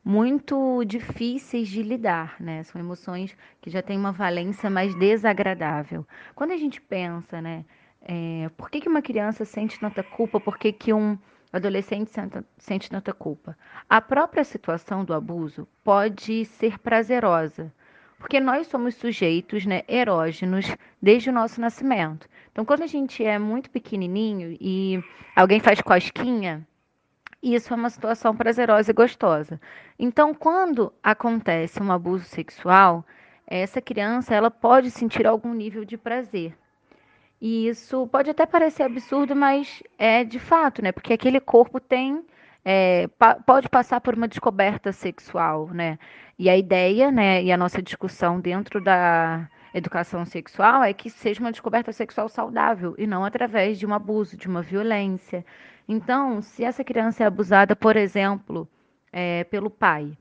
muito 0.03 0.83
difíceis 0.83 1.67
de 1.67 1.83
lidar, 1.83 2.35
né? 2.39 2.63
São 2.63 2.81
emoções 2.81 3.37
que 3.61 3.69
já 3.69 3.83
têm 3.83 3.97
uma 3.97 4.11
valência 4.11 4.71
mais 4.71 4.95
desagradável. 4.95 6.03
Quando 6.33 6.49
a 6.49 6.57
gente 6.57 6.81
pensa, 6.81 7.39
né, 7.39 7.63
é, 8.01 8.49
por 8.57 8.71
que, 8.71 8.81
que 8.81 8.89
uma 8.89 9.03
criança 9.03 9.45
sente 9.45 9.79
tanta 9.79 10.01
culpa, 10.01 10.39
por 10.39 10.57
que, 10.57 10.73
que 10.73 10.91
um 10.91 11.15
adolescente 11.53 12.09
sente, 12.57 12.89
tanta 12.89 13.13
culpa? 13.13 13.55
A 13.87 14.01
própria 14.01 14.43
situação 14.43 15.05
do 15.05 15.13
abuso 15.13 15.67
pode 15.83 16.43
ser 16.45 16.79
prazerosa, 16.79 17.71
porque 18.23 18.39
nós 18.39 18.67
somos 18.67 18.95
sujeitos 18.95 19.65
né, 19.65 19.83
erógenos 19.85 20.65
desde 21.01 21.29
o 21.29 21.33
nosso 21.33 21.59
nascimento. 21.59 22.25
Então, 22.49 22.63
quando 22.63 22.83
a 22.83 22.87
gente 22.87 23.21
é 23.21 23.37
muito 23.37 23.69
pequenininho 23.69 24.57
e 24.61 25.03
alguém 25.35 25.59
faz 25.59 25.81
cosquinha, 25.81 26.65
isso 27.41 27.73
é 27.73 27.75
uma 27.75 27.89
situação 27.89 28.33
prazerosa 28.33 28.91
e 28.91 28.93
gostosa. 28.93 29.59
Então, 29.99 30.33
quando 30.33 30.93
acontece 31.03 31.83
um 31.83 31.91
abuso 31.91 32.23
sexual, 32.23 33.05
essa 33.45 33.81
criança 33.81 34.33
ela 34.33 34.49
pode 34.49 34.89
sentir 34.89 35.27
algum 35.27 35.53
nível 35.53 35.83
de 35.83 35.97
prazer. 35.97 36.57
E 37.41 37.67
isso 37.67 38.07
pode 38.07 38.29
até 38.29 38.45
parecer 38.45 38.83
absurdo, 38.83 39.35
mas 39.35 39.83
é 39.97 40.23
de 40.23 40.39
fato, 40.39 40.81
né? 40.81 40.93
Porque 40.93 41.11
aquele 41.11 41.41
corpo 41.41 41.77
tem 41.77 42.23
é, 42.65 43.07
pa 43.19 43.35
pode 43.35 43.69
passar 43.69 44.01
por 44.01 44.15
uma 44.15 44.27
descoberta 44.27 44.91
sexual, 44.91 45.69
né? 45.73 45.97
E 46.37 46.49
a 46.49 46.57
ideia, 46.57 47.11
né, 47.11 47.43
e 47.43 47.51
a 47.51 47.57
nossa 47.57 47.81
discussão 47.81 48.39
dentro 48.39 48.81
da 48.81 49.47
educação 49.73 50.25
sexual 50.25 50.83
é 50.83 50.93
que 50.93 51.09
seja 51.09 51.39
uma 51.41 51.51
descoberta 51.51 51.91
sexual 51.91 52.29
saudável 52.29 52.95
e 52.97 53.07
não 53.07 53.25
através 53.25 53.77
de 53.79 53.85
um 53.85 53.93
abuso, 53.93 54.37
de 54.37 54.47
uma 54.47 54.61
violência. 54.61 55.45
Então, 55.87 56.41
se 56.41 56.63
essa 56.63 56.83
criança 56.83 57.23
é 57.23 57.27
abusada, 57.27 57.75
por 57.75 57.95
exemplo, 57.97 58.67
é, 59.11 59.43
pelo 59.45 59.69
pai, 59.69 60.17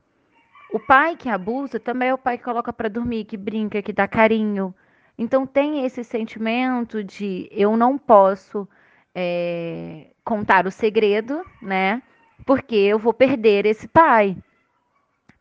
o 0.71 0.79
pai 0.79 1.15
que 1.15 1.29
abusa 1.29 1.79
também 1.79 2.09
é 2.09 2.13
o 2.13 2.17
pai 2.17 2.37
que 2.37 2.43
coloca 2.43 2.73
para 2.73 2.89
dormir, 2.89 3.25
que 3.25 3.37
brinca, 3.37 3.81
que 3.81 3.93
dá 3.93 4.07
carinho. 4.07 4.73
Então, 5.17 5.45
tem 5.45 5.85
esse 5.85 6.03
sentimento 6.03 7.03
de 7.03 7.47
eu 7.51 7.77
não 7.77 7.97
posso 7.97 8.67
é, 9.13 10.07
contar 10.23 10.65
o 10.65 10.71
segredo, 10.71 11.43
né? 11.61 12.01
Porque 12.45 12.75
eu 12.75 12.99
vou 12.99 13.13
perder 13.13 13.65
esse 13.65 13.87
pai. 13.87 14.37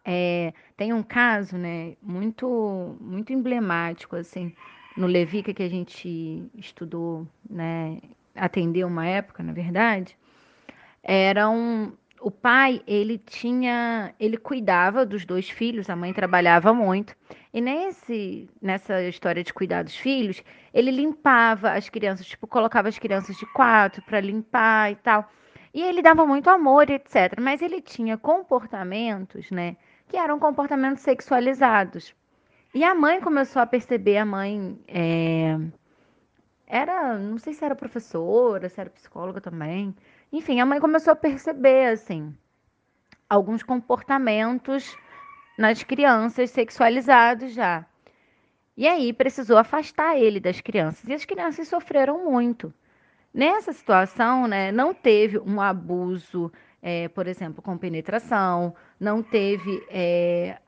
É, 0.05 0.53
tem 0.77 0.93
um 0.93 1.03
caso, 1.03 1.57
né, 1.57 1.97
muito, 2.03 2.97
muito 3.01 3.33
emblemático, 3.33 4.17
assim, 4.17 4.53
no 4.97 5.07
Levica 5.07 5.55
que 5.55 5.63
a 5.63 5.69
gente 5.69 6.45
estudou, 6.57 7.27
né, 7.49 7.99
atendeu 8.35 8.89
uma 8.89 9.07
época, 9.07 9.43
na 9.43 9.53
verdade, 9.53 10.17
era 11.03 11.49
um, 11.49 11.93
o 12.21 12.31
pai, 12.31 12.83
ele 12.87 13.19
tinha, 13.19 14.13
ele 14.19 14.37
cuidava 14.37 15.07
dos 15.07 15.25
dois 15.25 15.49
filhos, 15.49 15.89
a 15.89 15.97
mãe 15.97 16.13
trabalhava 16.13 16.73
muito, 16.73 17.15
e 17.53 17.61
nesse, 17.61 18.49
nessa 18.61 19.03
história 19.05 19.45
de 19.45 19.53
cuidar 19.53 19.85
dos 19.85 19.97
filhos, 19.97 20.43
ele 20.75 20.91
limpava 20.91 21.73
as 21.73 21.89
crianças, 21.89 22.27
tipo, 22.27 22.47
colocava 22.47 22.89
as 22.89 22.99
crianças 22.99 23.37
de 23.37 23.47
quatro 23.53 24.03
para 24.03 24.21
limpar 24.21 24.91
e 24.91 24.97
tal. 24.97 25.31
E 25.75 25.83
ele 25.83 26.03
dava 26.03 26.27
muito 26.27 26.51
amor, 26.51 26.91
etc. 26.91 27.41
Mas 27.41 27.63
ele 27.63 27.81
tinha 27.81 28.19
comportamentos, 28.19 29.51
né, 29.51 29.77
que 30.09 30.17
eram 30.17 30.39
comportamentos 30.39 31.03
sexualizados. 31.03 32.15
E 32.75 32.85
a 32.85 32.95
mãe 32.95 33.21
começou 33.21 33.61
a 33.61 33.67
perceber, 33.67 34.19
a 34.19 34.25
mãe 34.25 34.79
é, 34.89 35.59
era, 36.67 37.19
não 37.19 37.39
sei 37.39 37.53
se 37.53 37.65
era 37.65 37.75
professora, 37.75 38.69
se 38.69 38.81
era 38.81 38.89
psicóloga 38.91 39.41
também. 39.41 39.95
Enfim, 40.33 40.61
a 40.61 40.67
mãe 40.67 40.81
começou 40.81 41.13
a 41.13 41.17
perceber, 41.17 41.93
assim, 41.93 42.35
alguns 43.29 43.63
comportamentos 43.63 44.97
nas 45.59 45.83
crianças 45.83 46.51
sexualizados 46.51 47.53
já. 47.53 47.85
E 48.77 48.89
aí 48.89 49.13
precisou 49.13 49.59
afastar 49.59 50.17
ele 50.19 50.41
das 50.41 50.61
crianças. 50.61 51.07
E 51.07 51.13
as 51.13 51.25
crianças 51.25 51.69
sofreram 51.69 52.25
muito. 52.25 52.73
Nessa 53.35 53.73
situação, 53.73 54.47
né, 54.47 54.71
não 54.73 54.93
teve 54.93 55.39
um 55.39 55.61
abuso 55.61 56.53
é, 56.83 57.09
por 57.09 57.29
exemplo, 57.29 57.63
com 57.63 57.79
penetração, 57.79 58.75
não 58.99 59.23
teve 59.23 59.87
é, 59.89 60.59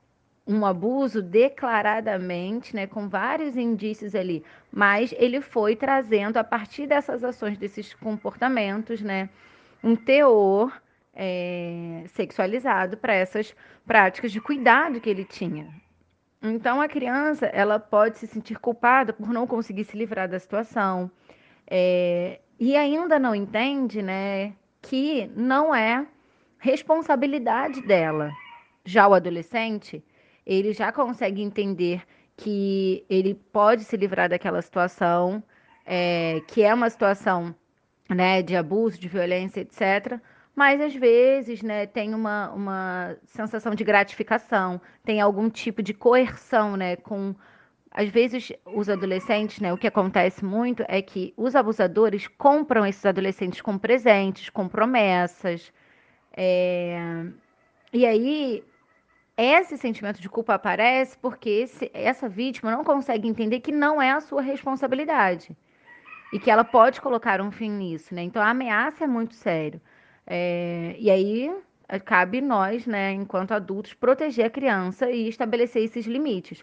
um 0.47 0.65
abuso 0.65 1.21
declaradamente, 1.21 2.73
né, 2.73 2.87
com 2.87 3.09
vários 3.09 3.57
indícios 3.57 4.15
ali, 4.15 4.43
mas 4.71 5.13
ele 5.17 5.41
foi 5.41 5.75
trazendo 5.75 6.37
a 6.37 6.43
partir 6.43 6.87
dessas 6.87 7.23
ações, 7.23 7.57
desses 7.57 7.93
comportamentos, 7.93 9.01
né, 9.01 9.29
um 9.83 9.95
teor 9.95 10.81
é, 11.13 12.03
sexualizado 12.07 12.97
para 12.97 13.13
essas 13.13 13.53
práticas 13.85 14.31
de 14.31 14.39
cuidado 14.39 15.01
que 15.01 15.09
ele 15.09 15.25
tinha. 15.25 15.67
Então 16.41 16.79
a 16.81 16.87
criança 16.87 17.47
ela 17.47 17.79
pode 17.79 18.19
se 18.19 18.27
sentir 18.27 18.59
culpada 18.59 19.11
por 19.11 19.29
não 19.29 19.47
conseguir 19.47 19.83
se 19.83 19.97
livrar 19.97 20.29
da 20.29 20.39
situação. 20.39 21.11
é, 21.67 22.39
e 22.59 22.75
ainda 22.75 23.19
não 23.19 23.35
entende, 23.35 24.01
né, 24.01 24.53
que 24.81 25.29
não 25.35 25.73
é 25.73 26.05
responsabilidade 26.57 27.81
dela. 27.81 28.31
Já 28.83 29.07
o 29.07 29.13
adolescente, 29.13 30.03
ele 30.45 30.73
já 30.73 30.91
consegue 30.91 31.41
entender 31.41 32.03
que 32.37 33.05
ele 33.09 33.33
pode 33.33 33.83
se 33.83 33.97
livrar 33.97 34.29
daquela 34.29 34.61
situação, 34.61 35.43
é, 35.85 36.41
que 36.47 36.63
é 36.63 36.73
uma 36.73 36.89
situação 36.89 37.55
né, 38.09 38.41
de 38.41 38.55
abuso, 38.55 38.99
de 38.99 39.07
violência, 39.07 39.61
etc. 39.61 40.19
Mas 40.55 40.79
às 40.79 40.93
vezes 40.93 41.61
né, 41.61 41.85
tem 41.85 42.13
uma, 42.13 42.51
uma 42.51 43.17
sensação 43.25 43.75
de 43.75 43.83
gratificação, 43.83 44.79
tem 45.03 45.19
algum 45.19 45.49
tipo 45.49 45.81
de 45.81 45.93
coerção 45.93 46.77
né, 46.77 46.95
com 46.95 47.35
às 47.97 48.09
vezes 48.09 48.51
os 48.65 48.89
adolescentes, 48.89 49.61
né, 49.61 49.71
o 49.71 49.77
que 49.77 49.87
acontece 49.87 50.43
muito 50.43 50.83
é 50.89 51.01
que 51.01 51.33
os 51.37 51.55
abusadores 51.55 52.27
compram 52.27 52.85
esses 52.85 53.05
adolescentes 53.05 53.61
com 53.61 53.77
presentes, 53.77 54.49
com 54.49 54.67
promessas. 54.67 55.71
É... 56.35 56.99
E 57.93 58.05
aí 58.05 58.61
esse 59.37 59.77
sentimento 59.77 60.21
de 60.21 60.27
culpa 60.27 60.55
aparece 60.55 61.17
porque 61.17 61.49
esse, 61.49 61.89
essa 61.93 62.27
vítima 62.27 62.69
não 62.69 62.83
consegue 62.83 63.29
entender 63.29 63.61
que 63.61 63.71
não 63.71 64.01
é 64.01 64.11
a 64.11 64.19
sua 64.19 64.41
responsabilidade 64.41 65.55
e 66.33 66.39
que 66.39 66.51
ela 66.51 66.65
pode 66.65 66.99
colocar 66.99 67.39
um 67.39 67.49
fim 67.49 67.71
nisso, 67.71 68.13
né? 68.13 68.23
Então 68.23 68.41
a 68.41 68.49
ameaça 68.49 69.05
é 69.05 69.07
muito 69.07 69.35
sério. 69.35 69.79
É... 70.27 70.97
E 70.99 71.09
aí 71.09 71.49
cabe 72.03 72.41
nós, 72.41 72.85
né, 72.85 73.13
enquanto 73.13 73.53
adultos, 73.53 73.93
proteger 73.93 74.47
a 74.47 74.49
criança 74.49 75.09
e 75.09 75.29
estabelecer 75.29 75.83
esses 75.83 76.05
limites. 76.05 76.61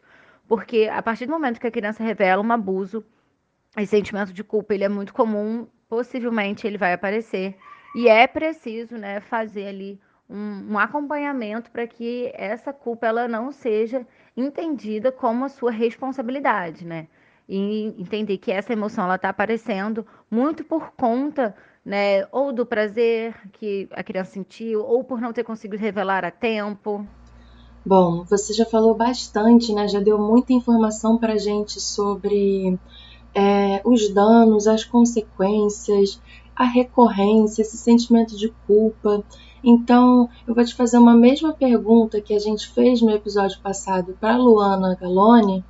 Porque 0.53 0.87
a 0.93 1.01
partir 1.01 1.25
do 1.25 1.33
momento 1.33 1.59
que 1.59 1.67
a 1.67 1.71
criança 1.71 2.05
revela 2.05 2.43
um 2.43 2.53
abuso, 2.53 3.03
esse 3.75 3.87
sentimento 3.87 4.35
de 4.35 4.45
culpa 4.45 4.75
ele 4.75 4.85
é 4.85 4.89
muito 4.89 5.15
comum, 5.15 5.67
possivelmente 5.89 6.67
ele 6.67 6.77
vai 6.77 6.93
aparecer. 6.93 7.57
E 7.97 8.07
é 8.07 8.27
preciso 8.27 8.99
né, 8.99 9.19
fazer 9.21 9.69
ali 9.69 9.99
um, 10.29 10.73
um 10.73 10.79
acompanhamento 10.79 11.71
para 11.71 11.87
que 11.87 12.31
essa 12.35 12.71
culpa 12.71 13.07
ela 13.07 13.27
não 13.27 13.51
seja 13.51 14.07
entendida 14.37 15.11
como 15.11 15.47
a 15.47 15.49
sua 15.49 15.71
responsabilidade, 15.71 16.85
né? 16.85 17.09
E 17.49 17.87
entender 17.99 18.37
que 18.37 18.53
essa 18.53 18.75
emoção 18.75 19.05
ela 19.05 19.17
está 19.17 19.31
aparecendo 19.31 20.07
muito 20.31 20.65
por 20.65 20.93
conta 20.93 21.57
né, 21.83 22.27
ou 22.31 22.53
do 22.53 22.67
prazer 22.67 23.35
que 23.53 23.89
a 23.91 24.03
criança 24.03 24.33
sentiu, 24.33 24.85
ou 24.85 25.03
por 25.03 25.19
não 25.19 25.33
ter 25.33 25.45
conseguido 25.45 25.81
revelar 25.81 26.27
a 26.27 26.31
tempo. 26.31 27.09
Bom, 27.85 28.23
você 28.23 28.53
já 28.53 28.65
falou 28.65 28.95
bastante, 28.95 29.73
né? 29.73 29.89
Já 29.89 29.99
deu 29.99 30.17
muita 30.17 30.53
informação 30.53 31.19
para 31.19 31.37
gente 31.37 31.81
sobre 31.81 32.79
é, 33.35 33.83
os 33.85 34.09
danos, 34.09 34.69
as 34.69 34.85
consequências, 34.85 36.21
a 36.55 36.65
recorrência, 36.65 37.63
esse 37.63 37.77
sentimento 37.77 38.37
de 38.37 38.51
culpa. 38.69 39.25
Então, 39.65 40.29
eu 40.47 40.55
vou 40.55 40.65
te 40.65 40.77
fazer 40.77 40.97
uma 40.99 41.17
mesma 41.17 41.53
pergunta 41.53 42.21
que 42.21 42.35
a 42.35 42.39
gente 42.39 42.69
fez 42.69 43.03
no 43.03 43.11
episódio 43.11 43.61
passado 43.61 44.17
para 44.21 44.37
Luana 44.37 44.95
Galone, 44.95 45.65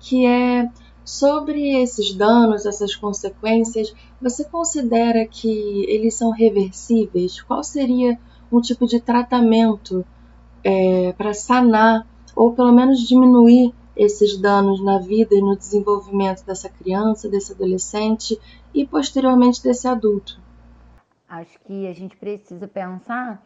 que 0.00 0.26
é 0.26 0.68
sobre 1.04 1.80
esses 1.80 2.12
danos, 2.12 2.66
essas 2.66 2.96
consequências. 2.96 3.94
Você 4.20 4.44
considera 4.44 5.24
que 5.26 5.84
eles 5.88 6.14
são 6.14 6.30
reversíveis? 6.30 7.40
Qual 7.40 7.62
seria 7.62 8.18
um 8.50 8.60
tipo 8.60 8.84
de 8.84 8.98
tratamento 8.98 10.04
é, 10.64 11.12
para 11.12 11.34
sanar 11.34 12.06
ou 12.34 12.54
pelo 12.54 12.72
menos 12.72 13.00
diminuir 13.00 13.74
esses 13.96 14.38
danos 14.38 14.82
na 14.82 14.98
vida 14.98 15.34
e 15.34 15.40
no 15.40 15.56
desenvolvimento 15.56 16.44
dessa 16.44 16.68
criança, 16.68 17.28
desse 17.28 17.52
adolescente 17.52 18.40
e 18.74 18.86
posteriormente 18.86 19.62
desse 19.62 19.86
adulto. 19.86 20.40
Acho 21.28 21.58
que 21.60 21.86
a 21.86 21.92
gente 21.92 22.16
precisa 22.16 22.66
pensar 22.66 23.42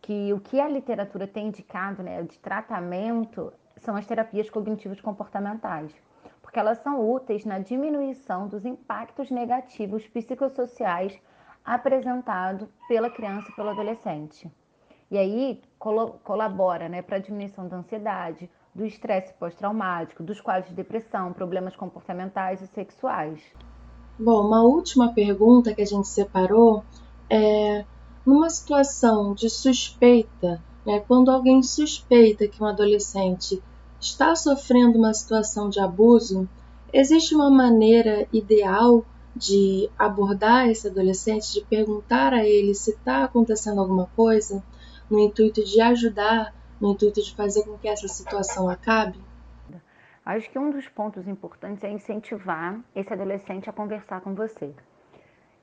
que 0.00 0.32
o 0.32 0.40
que 0.40 0.60
a 0.60 0.68
literatura 0.68 1.26
tem 1.26 1.48
indicado 1.48 2.02
né, 2.02 2.22
de 2.22 2.38
tratamento 2.38 3.52
são 3.78 3.96
as 3.96 4.06
terapias 4.06 4.48
cognitivas 4.48 5.00
comportamentais, 5.00 5.92
porque 6.40 6.58
elas 6.58 6.78
são 6.78 7.10
úteis 7.10 7.44
na 7.44 7.58
diminuição 7.58 8.48
dos 8.48 8.64
impactos 8.64 9.30
negativos 9.30 10.06
psicossociais 10.06 11.18
apresentados 11.64 12.68
pela 12.88 13.10
criança 13.10 13.48
e 13.50 13.56
pelo 13.56 13.70
adolescente. 13.70 14.50
E 15.10 15.16
aí 15.16 15.60
colabora 16.22 16.88
né, 16.88 17.00
para 17.00 17.16
a 17.16 17.20
diminuição 17.20 17.66
da 17.66 17.78
ansiedade, 17.78 18.50
do 18.74 18.84
estresse 18.84 19.32
pós-traumático, 19.34 20.22
dos 20.22 20.40
quadros 20.40 20.68
de 20.68 20.76
depressão, 20.76 21.32
problemas 21.32 21.74
comportamentais 21.74 22.60
e 22.60 22.66
sexuais. 22.68 23.40
Bom, 24.18 24.46
uma 24.46 24.62
última 24.62 25.12
pergunta 25.12 25.74
que 25.74 25.80
a 25.80 25.86
gente 25.86 26.08
separou 26.08 26.84
é: 27.30 27.84
numa 28.26 28.50
situação 28.50 29.32
de 29.32 29.48
suspeita, 29.48 30.62
né, 30.84 31.00
quando 31.00 31.30
alguém 31.30 31.62
suspeita 31.62 32.46
que 32.46 32.62
um 32.62 32.66
adolescente 32.66 33.62
está 34.00 34.34
sofrendo 34.34 34.98
uma 34.98 35.14
situação 35.14 35.68
de 35.68 35.80
abuso, 35.80 36.48
existe 36.92 37.34
uma 37.34 37.50
maneira 37.50 38.28
ideal 38.32 39.04
de 39.34 39.88
abordar 39.98 40.68
esse 40.68 40.88
adolescente, 40.88 41.52
de 41.52 41.64
perguntar 41.64 42.32
a 42.32 42.44
ele 42.44 42.74
se 42.74 42.90
está 42.90 43.24
acontecendo 43.24 43.80
alguma 43.80 44.06
coisa? 44.16 44.62
No 45.10 45.18
intuito 45.18 45.64
de 45.64 45.80
ajudar, 45.80 46.54
no 46.80 46.92
intuito 46.92 47.22
de 47.22 47.34
fazer 47.34 47.64
com 47.64 47.78
que 47.78 47.88
essa 47.88 48.08
situação 48.08 48.68
acabe? 48.68 49.20
Acho 50.24 50.50
que 50.50 50.58
um 50.58 50.70
dos 50.70 50.86
pontos 50.88 51.26
importantes 51.26 51.82
é 51.82 51.90
incentivar 51.90 52.78
esse 52.94 53.12
adolescente 53.12 53.70
a 53.70 53.72
conversar 53.72 54.20
com 54.20 54.34
você 54.34 54.74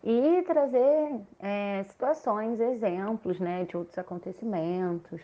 e 0.06 0.44
trazer 0.44 1.20
é, 1.40 1.84
situações, 1.84 2.60
exemplos 2.60 3.40
né, 3.40 3.66
de 3.66 3.76
outros 3.76 3.98
acontecimentos, 3.98 5.20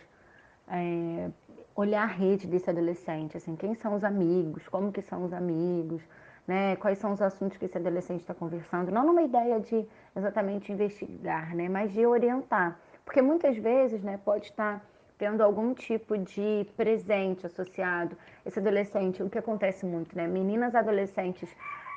é, 0.67 1.29
olhar 1.75 2.01
a 2.01 2.07
rede 2.07 2.47
desse 2.47 2.67
adolescente, 2.67 3.37
assim, 3.37 3.55
quem 3.55 3.75
são 3.75 3.95
os 3.95 4.03
amigos, 4.03 4.67
como 4.67 4.91
que 4.91 5.03
são 5.03 5.23
os 5.23 5.33
amigos, 5.33 6.01
né, 6.47 6.75
quais 6.77 6.97
são 6.97 7.13
os 7.13 7.21
assuntos 7.21 7.57
que 7.57 7.65
esse 7.65 7.77
adolescente 7.77 8.21
está 8.21 8.33
conversando, 8.33 8.91
não 8.91 9.05
numa 9.05 9.21
ideia 9.21 9.59
de 9.59 9.87
exatamente 10.15 10.71
investigar, 10.71 11.55
né, 11.55 11.69
mas 11.69 11.93
de 11.93 12.03
orientar. 12.03 12.79
Porque 13.05 13.21
muitas 13.21 13.57
vezes 13.57 14.03
né, 14.03 14.19
pode 14.23 14.45
estar 14.45 14.83
tendo 15.17 15.43
algum 15.43 15.73
tipo 15.73 16.17
de 16.17 16.65
presente 16.75 17.45
associado. 17.45 18.17
Esse 18.43 18.57
adolescente, 18.57 19.21
o 19.21 19.29
que 19.29 19.37
acontece 19.37 19.85
muito, 19.85 20.17
né? 20.17 20.27
Meninas 20.27 20.73
adolescentes 20.73 21.47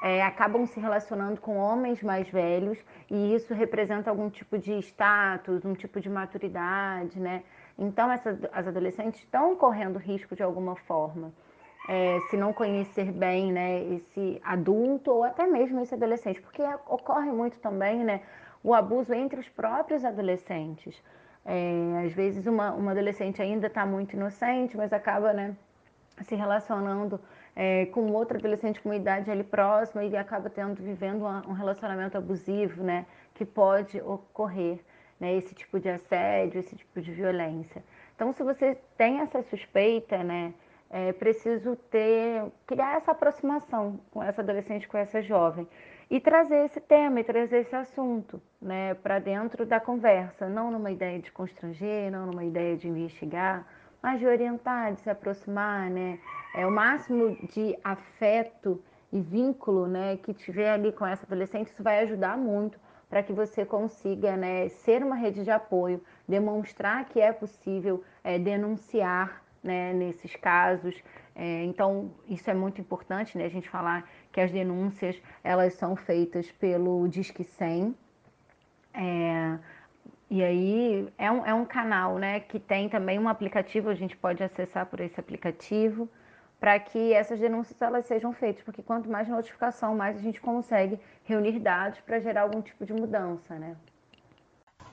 é, 0.03 0.23
acabam 0.23 0.67
se 0.67 0.79
relacionando 0.79 1.40
com 1.40 1.57
homens 1.57 2.03
mais 2.03 2.29
velhos 2.29 2.79
e 3.11 3.35
isso 3.35 3.55
representa 3.55 4.11
algum 4.11 4.29
tipo 4.29 4.59
de 4.59 4.79
status, 4.81 5.64
um 5.64 5.73
tipo 5.73 6.03
de 6.03 6.11
maturidade, 6.11 7.19
né? 7.19 7.43
Então, 7.79 8.12
essas, 8.12 8.38
as 8.53 8.69
adolescentes 8.69 9.21
estão 9.21 9.57
correndo 9.57 9.99
risco 9.99 10.37
de 10.37 10.43
alguma 10.43 10.77
forma. 10.77 11.33
É, 11.88 12.21
se 12.29 12.37
não 12.37 12.53
conhecer 12.53 13.11
bem 13.11 13.51
né, 13.53 13.83
esse 13.85 14.40
adulto 14.45 15.11
ou 15.11 15.25
até 15.25 15.47
mesmo 15.47 15.81
esse 15.81 15.95
adolescente, 15.95 16.43
porque 16.43 16.62
ocorre 16.87 17.31
muito 17.33 17.59
também 17.59 18.05
né, 18.05 18.21
o 18.64 18.72
abuso 18.72 19.12
entre 19.12 19.38
os 19.38 19.48
próprios 19.48 20.03
adolescentes. 20.05 21.00
É, 21.44 22.07
às 22.07 22.12
vezes 22.14 22.46
uma, 22.46 22.72
uma 22.72 22.92
adolescente 22.92 23.42
ainda 23.42 23.66
está 23.66 23.85
muito 23.85 24.14
inocente, 24.16 24.74
mas 24.74 24.90
acaba 24.90 25.35
né, 25.35 25.55
se 26.22 26.35
relacionando 26.35 27.20
é, 27.55 27.85
com 27.87 28.11
outro 28.12 28.38
adolescente 28.38 28.81
com 28.81 28.88
uma 28.88 28.96
idade 28.96 29.31
ali 29.31 29.44
próxima 29.44 30.03
e 30.03 30.16
acaba 30.16 30.48
tendo, 30.48 30.83
vivendo 30.83 31.20
uma, 31.20 31.46
um 31.46 31.53
relacionamento 31.53 32.16
abusivo, 32.16 32.83
né, 32.83 33.05
que 33.35 33.44
pode 33.44 34.00
ocorrer, 34.00 34.81
né, 35.20 35.35
esse 35.35 35.55
tipo 35.55 35.79
de 35.79 35.90
assédio, 35.90 36.59
esse 36.59 36.74
tipo 36.74 37.03
de 37.03 37.12
violência. 37.12 37.85
Então, 38.16 38.33
se 38.33 38.42
você 38.42 38.79
tem 38.96 39.20
essa 39.20 39.42
suspeita, 39.42 40.24
né, 40.24 40.55
é 40.88 41.12
preciso 41.12 41.77
ter, 41.90 42.44
criar 42.66 42.96
essa 42.96 43.11
aproximação 43.11 44.00
com 44.11 44.22
essa 44.22 44.40
adolescente, 44.40 44.88
com 44.88 44.96
essa 44.96 45.20
jovem 45.20 45.68
e 46.14 46.20
trazer 46.20 46.66
esse 46.66 46.81
tema 46.81 47.18
e 47.18 47.24
trazer 47.24 47.62
esse 47.62 47.74
assunto 47.74 48.40
né, 48.62 48.94
para 48.94 49.18
dentro 49.18 49.66
da 49.66 49.81
conversa, 49.81 50.48
não 50.48 50.70
numa 50.70 50.92
ideia 50.92 51.18
de 51.18 51.33
constranger, 51.33 52.09
não 52.12 52.27
numa 52.27 52.44
ideia 52.44 52.77
de 52.77 52.87
investigar, 52.87 53.66
mas 54.00 54.20
de 54.20 54.27
orientar, 54.29 54.94
de 54.94 55.00
se 55.00 55.11
aproximar, 55.11 55.90
né? 55.90 56.20
É 56.55 56.64
o 56.64 56.70
máximo 56.70 57.37
de 57.53 57.77
afeto 57.83 58.81
e 59.12 59.20
vínculo, 59.20 59.88
né, 59.88 60.16
que 60.18 60.33
tiver 60.33 60.70
ali 60.70 60.92
com 60.92 61.05
essa 61.05 61.27
adolescente, 61.27 61.66
isso 61.66 61.83
vai 61.83 61.98
ajudar 62.05 62.38
muito 62.38 62.79
para 63.11 63.20
que 63.20 63.33
você 63.33 63.66
consiga, 63.66 64.37
né, 64.37 64.68
ser 64.68 65.03
uma 65.03 65.16
rede 65.16 65.42
de 65.42 65.50
apoio, 65.50 66.00
demonstrar 66.29 67.07
que 67.07 67.20
é 67.20 67.33
possível 67.33 68.05
é, 68.22 68.38
denunciar, 68.38 69.42
né, 69.64 69.92
nesses 69.92 70.37
casos. 70.37 70.94
É, 71.35 71.64
então, 71.64 72.12
isso 72.29 72.49
é 72.49 72.55
muito 72.55 72.81
importante, 72.81 73.37
né, 73.37 73.44
a 73.44 73.49
gente 73.49 73.68
falar 73.68 74.09
que 74.31 74.40
as 74.40 74.53
denúncias 74.53 75.20
elas 75.42 75.75
são 75.75 75.97
feitas 75.97 76.51
pelo 76.53 77.09
Disque 77.09 77.42
100. 77.42 77.94
É, 78.94 79.59
e 80.31 80.42
aí 80.42 81.09
é 81.18 81.31
um, 81.31 81.47
é 81.47 81.53
um 81.53 81.64
canal 81.64 82.18
né, 82.18 82.40
que 82.40 82.61
tem 82.61 82.88
também 82.88 83.18
um 83.18 83.29
aplicativo, 83.29 83.90
a 83.90 83.94
gente 83.94 84.16
pode 84.16 84.42
acessar 84.42 84.87
por 84.87 85.01
esse 85.01 85.18
aplicativo 85.18 86.09
para 86.61 86.79
que 86.79 87.12
essas 87.12 87.38
denúncias 87.38 87.81
elas 87.83 88.07
sejam 88.07 88.33
feitas, 88.33 88.62
porque 88.62 88.83
quanto 88.83 89.11
mais 89.11 89.29
notificação, 89.29 89.94
mais 89.94 90.16
a 90.16 90.20
gente 90.20 90.40
consegue 90.40 90.99
reunir 91.25 91.59
dados 91.59 92.01
para 92.01 92.18
gerar 92.20 92.42
algum 92.42 92.62
tipo 92.62 92.87
de 92.87 92.92
mudança, 92.92 93.59
né? 93.59 93.77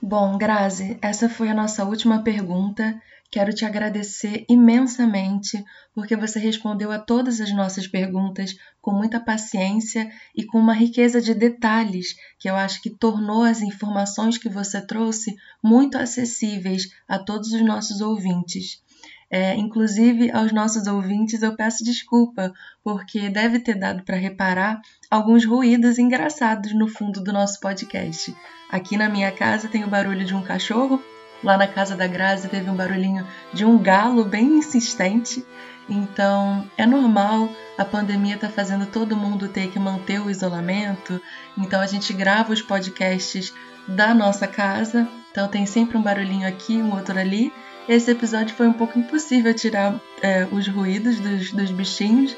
Bom, 0.00 0.36
Grazi, 0.36 0.98
essa 1.00 1.28
foi 1.28 1.48
a 1.48 1.54
nossa 1.54 1.84
última 1.84 2.22
pergunta. 2.22 3.00
Quero 3.32 3.50
te 3.50 3.64
agradecer 3.64 4.44
imensamente 4.46 5.64
porque 5.94 6.14
você 6.14 6.38
respondeu 6.38 6.92
a 6.92 6.98
todas 6.98 7.40
as 7.40 7.50
nossas 7.50 7.86
perguntas 7.86 8.54
com 8.78 8.92
muita 8.92 9.18
paciência 9.18 10.12
e 10.36 10.44
com 10.44 10.58
uma 10.58 10.74
riqueza 10.74 11.18
de 11.18 11.32
detalhes 11.32 12.14
que 12.38 12.50
eu 12.50 12.54
acho 12.54 12.82
que 12.82 12.90
tornou 12.90 13.42
as 13.42 13.62
informações 13.62 14.36
que 14.36 14.50
você 14.50 14.82
trouxe 14.86 15.34
muito 15.64 15.96
acessíveis 15.96 16.90
a 17.08 17.18
todos 17.18 17.54
os 17.54 17.62
nossos 17.62 18.02
ouvintes. 18.02 18.82
É, 19.30 19.56
inclusive, 19.56 20.30
aos 20.30 20.52
nossos 20.52 20.86
ouvintes, 20.86 21.40
eu 21.40 21.56
peço 21.56 21.82
desculpa, 21.82 22.52
porque 22.84 23.30
deve 23.30 23.58
ter 23.58 23.78
dado 23.78 24.02
para 24.02 24.18
reparar 24.18 24.78
alguns 25.10 25.46
ruídos 25.46 25.98
engraçados 25.98 26.74
no 26.74 26.86
fundo 26.86 27.24
do 27.24 27.32
nosso 27.32 27.58
podcast. 27.60 28.36
Aqui 28.70 28.98
na 28.98 29.08
minha 29.08 29.32
casa 29.32 29.68
tem 29.68 29.84
o 29.84 29.88
barulho 29.88 30.26
de 30.26 30.34
um 30.34 30.42
cachorro, 30.42 31.02
lá 31.42 31.56
na 31.56 31.66
casa 31.66 31.96
da 31.96 32.06
Grazi 32.06 32.48
teve 32.48 32.70
um 32.70 32.74
barulhinho 32.74 33.26
de 33.52 33.64
um 33.64 33.78
galo 33.78 34.24
bem 34.24 34.58
insistente. 34.58 35.44
Então, 35.88 36.64
é 36.76 36.86
normal, 36.86 37.48
a 37.76 37.84
pandemia 37.84 38.36
está 38.36 38.48
fazendo 38.48 38.86
todo 38.86 39.16
mundo 39.16 39.48
ter 39.48 39.68
que 39.68 39.78
manter 39.78 40.20
o 40.20 40.30
isolamento. 40.30 41.20
Então, 41.58 41.80
a 41.80 41.86
gente 41.86 42.12
grava 42.12 42.52
os 42.52 42.62
podcasts 42.62 43.52
da 43.88 44.14
nossa 44.14 44.46
casa. 44.46 45.08
Então, 45.30 45.48
tem 45.48 45.66
sempre 45.66 45.96
um 45.96 46.02
barulhinho 46.02 46.46
aqui, 46.46 46.76
um 46.76 46.94
outro 46.94 47.18
ali. 47.18 47.52
Esse 47.88 48.12
episódio 48.12 48.54
foi 48.54 48.68
um 48.68 48.72
pouco 48.72 48.98
impossível 48.98 49.52
tirar 49.52 50.00
é, 50.22 50.46
os 50.52 50.68
ruídos 50.68 51.18
dos, 51.18 51.50
dos, 51.50 51.70
bichinhos, 51.72 52.36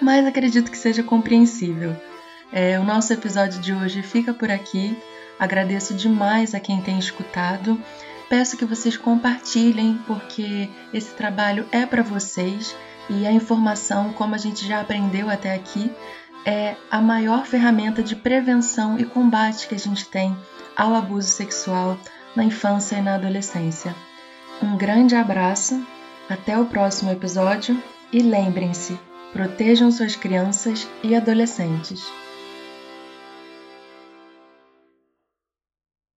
mas 0.00 0.24
acredito 0.26 0.70
que 0.70 0.78
seja 0.78 1.02
compreensível. 1.02 1.94
É, 2.50 2.80
o 2.80 2.84
nosso 2.84 3.12
episódio 3.12 3.60
de 3.60 3.74
hoje 3.74 4.02
fica 4.02 4.32
por 4.32 4.50
aqui. 4.50 4.96
Agradeço 5.38 5.94
demais 5.94 6.54
a 6.54 6.60
quem 6.60 6.80
tem 6.80 6.98
escutado. 6.98 7.80
Peço 8.30 8.56
que 8.56 8.64
vocês 8.64 8.96
compartilhem, 8.96 9.98
porque 10.06 10.70
esse 10.94 11.12
trabalho 11.14 11.66
é 11.72 11.84
para 11.84 12.00
vocês 12.00 12.76
e 13.08 13.26
a 13.26 13.32
informação, 13.32 14.12
como 14.12 14.36
a 14.36 14.38
gente 14.38 14.64
já 14.64 14.80
aprendeu 14.80 15.28
até 15.28 15.52
aqui, 15.52 15.90
é 16.46 16.76
a 16.88 17.00
maior 17.00 17.44
ferramenta 17.44 18.04
de 18.04 18.14
prevenção 18.14 18.96
e 18.96 19.04
combate 19.04 19.66
que 19.66 19.74
a 19.74 19.78
gente 19.78 20.06
tem 20.06 20.36
ao 20.76 20.94
abuso 20.94 21.26
sexual 21.26 21.98
na 22.36 22.44
infância 22.44 22.94
e 22.94 23.02
na 23.02 23.16
adolescência. 23.16 23.96
Um 24.62 24.76
grande 24.76 25.16
abraço, 25.16 25.84
até 26.28 26.56
o 26.56 26.66
próximo 26.66 27.10
episódio 27.10 27.82
e 28.12 28.22
lembrem-se: 28.22 28.96
protejam 29.32 29.90
suas 29.90 30.14
crianças 30.14 30.86
e 31.02 31.16
adolescentes. 31.16 32.19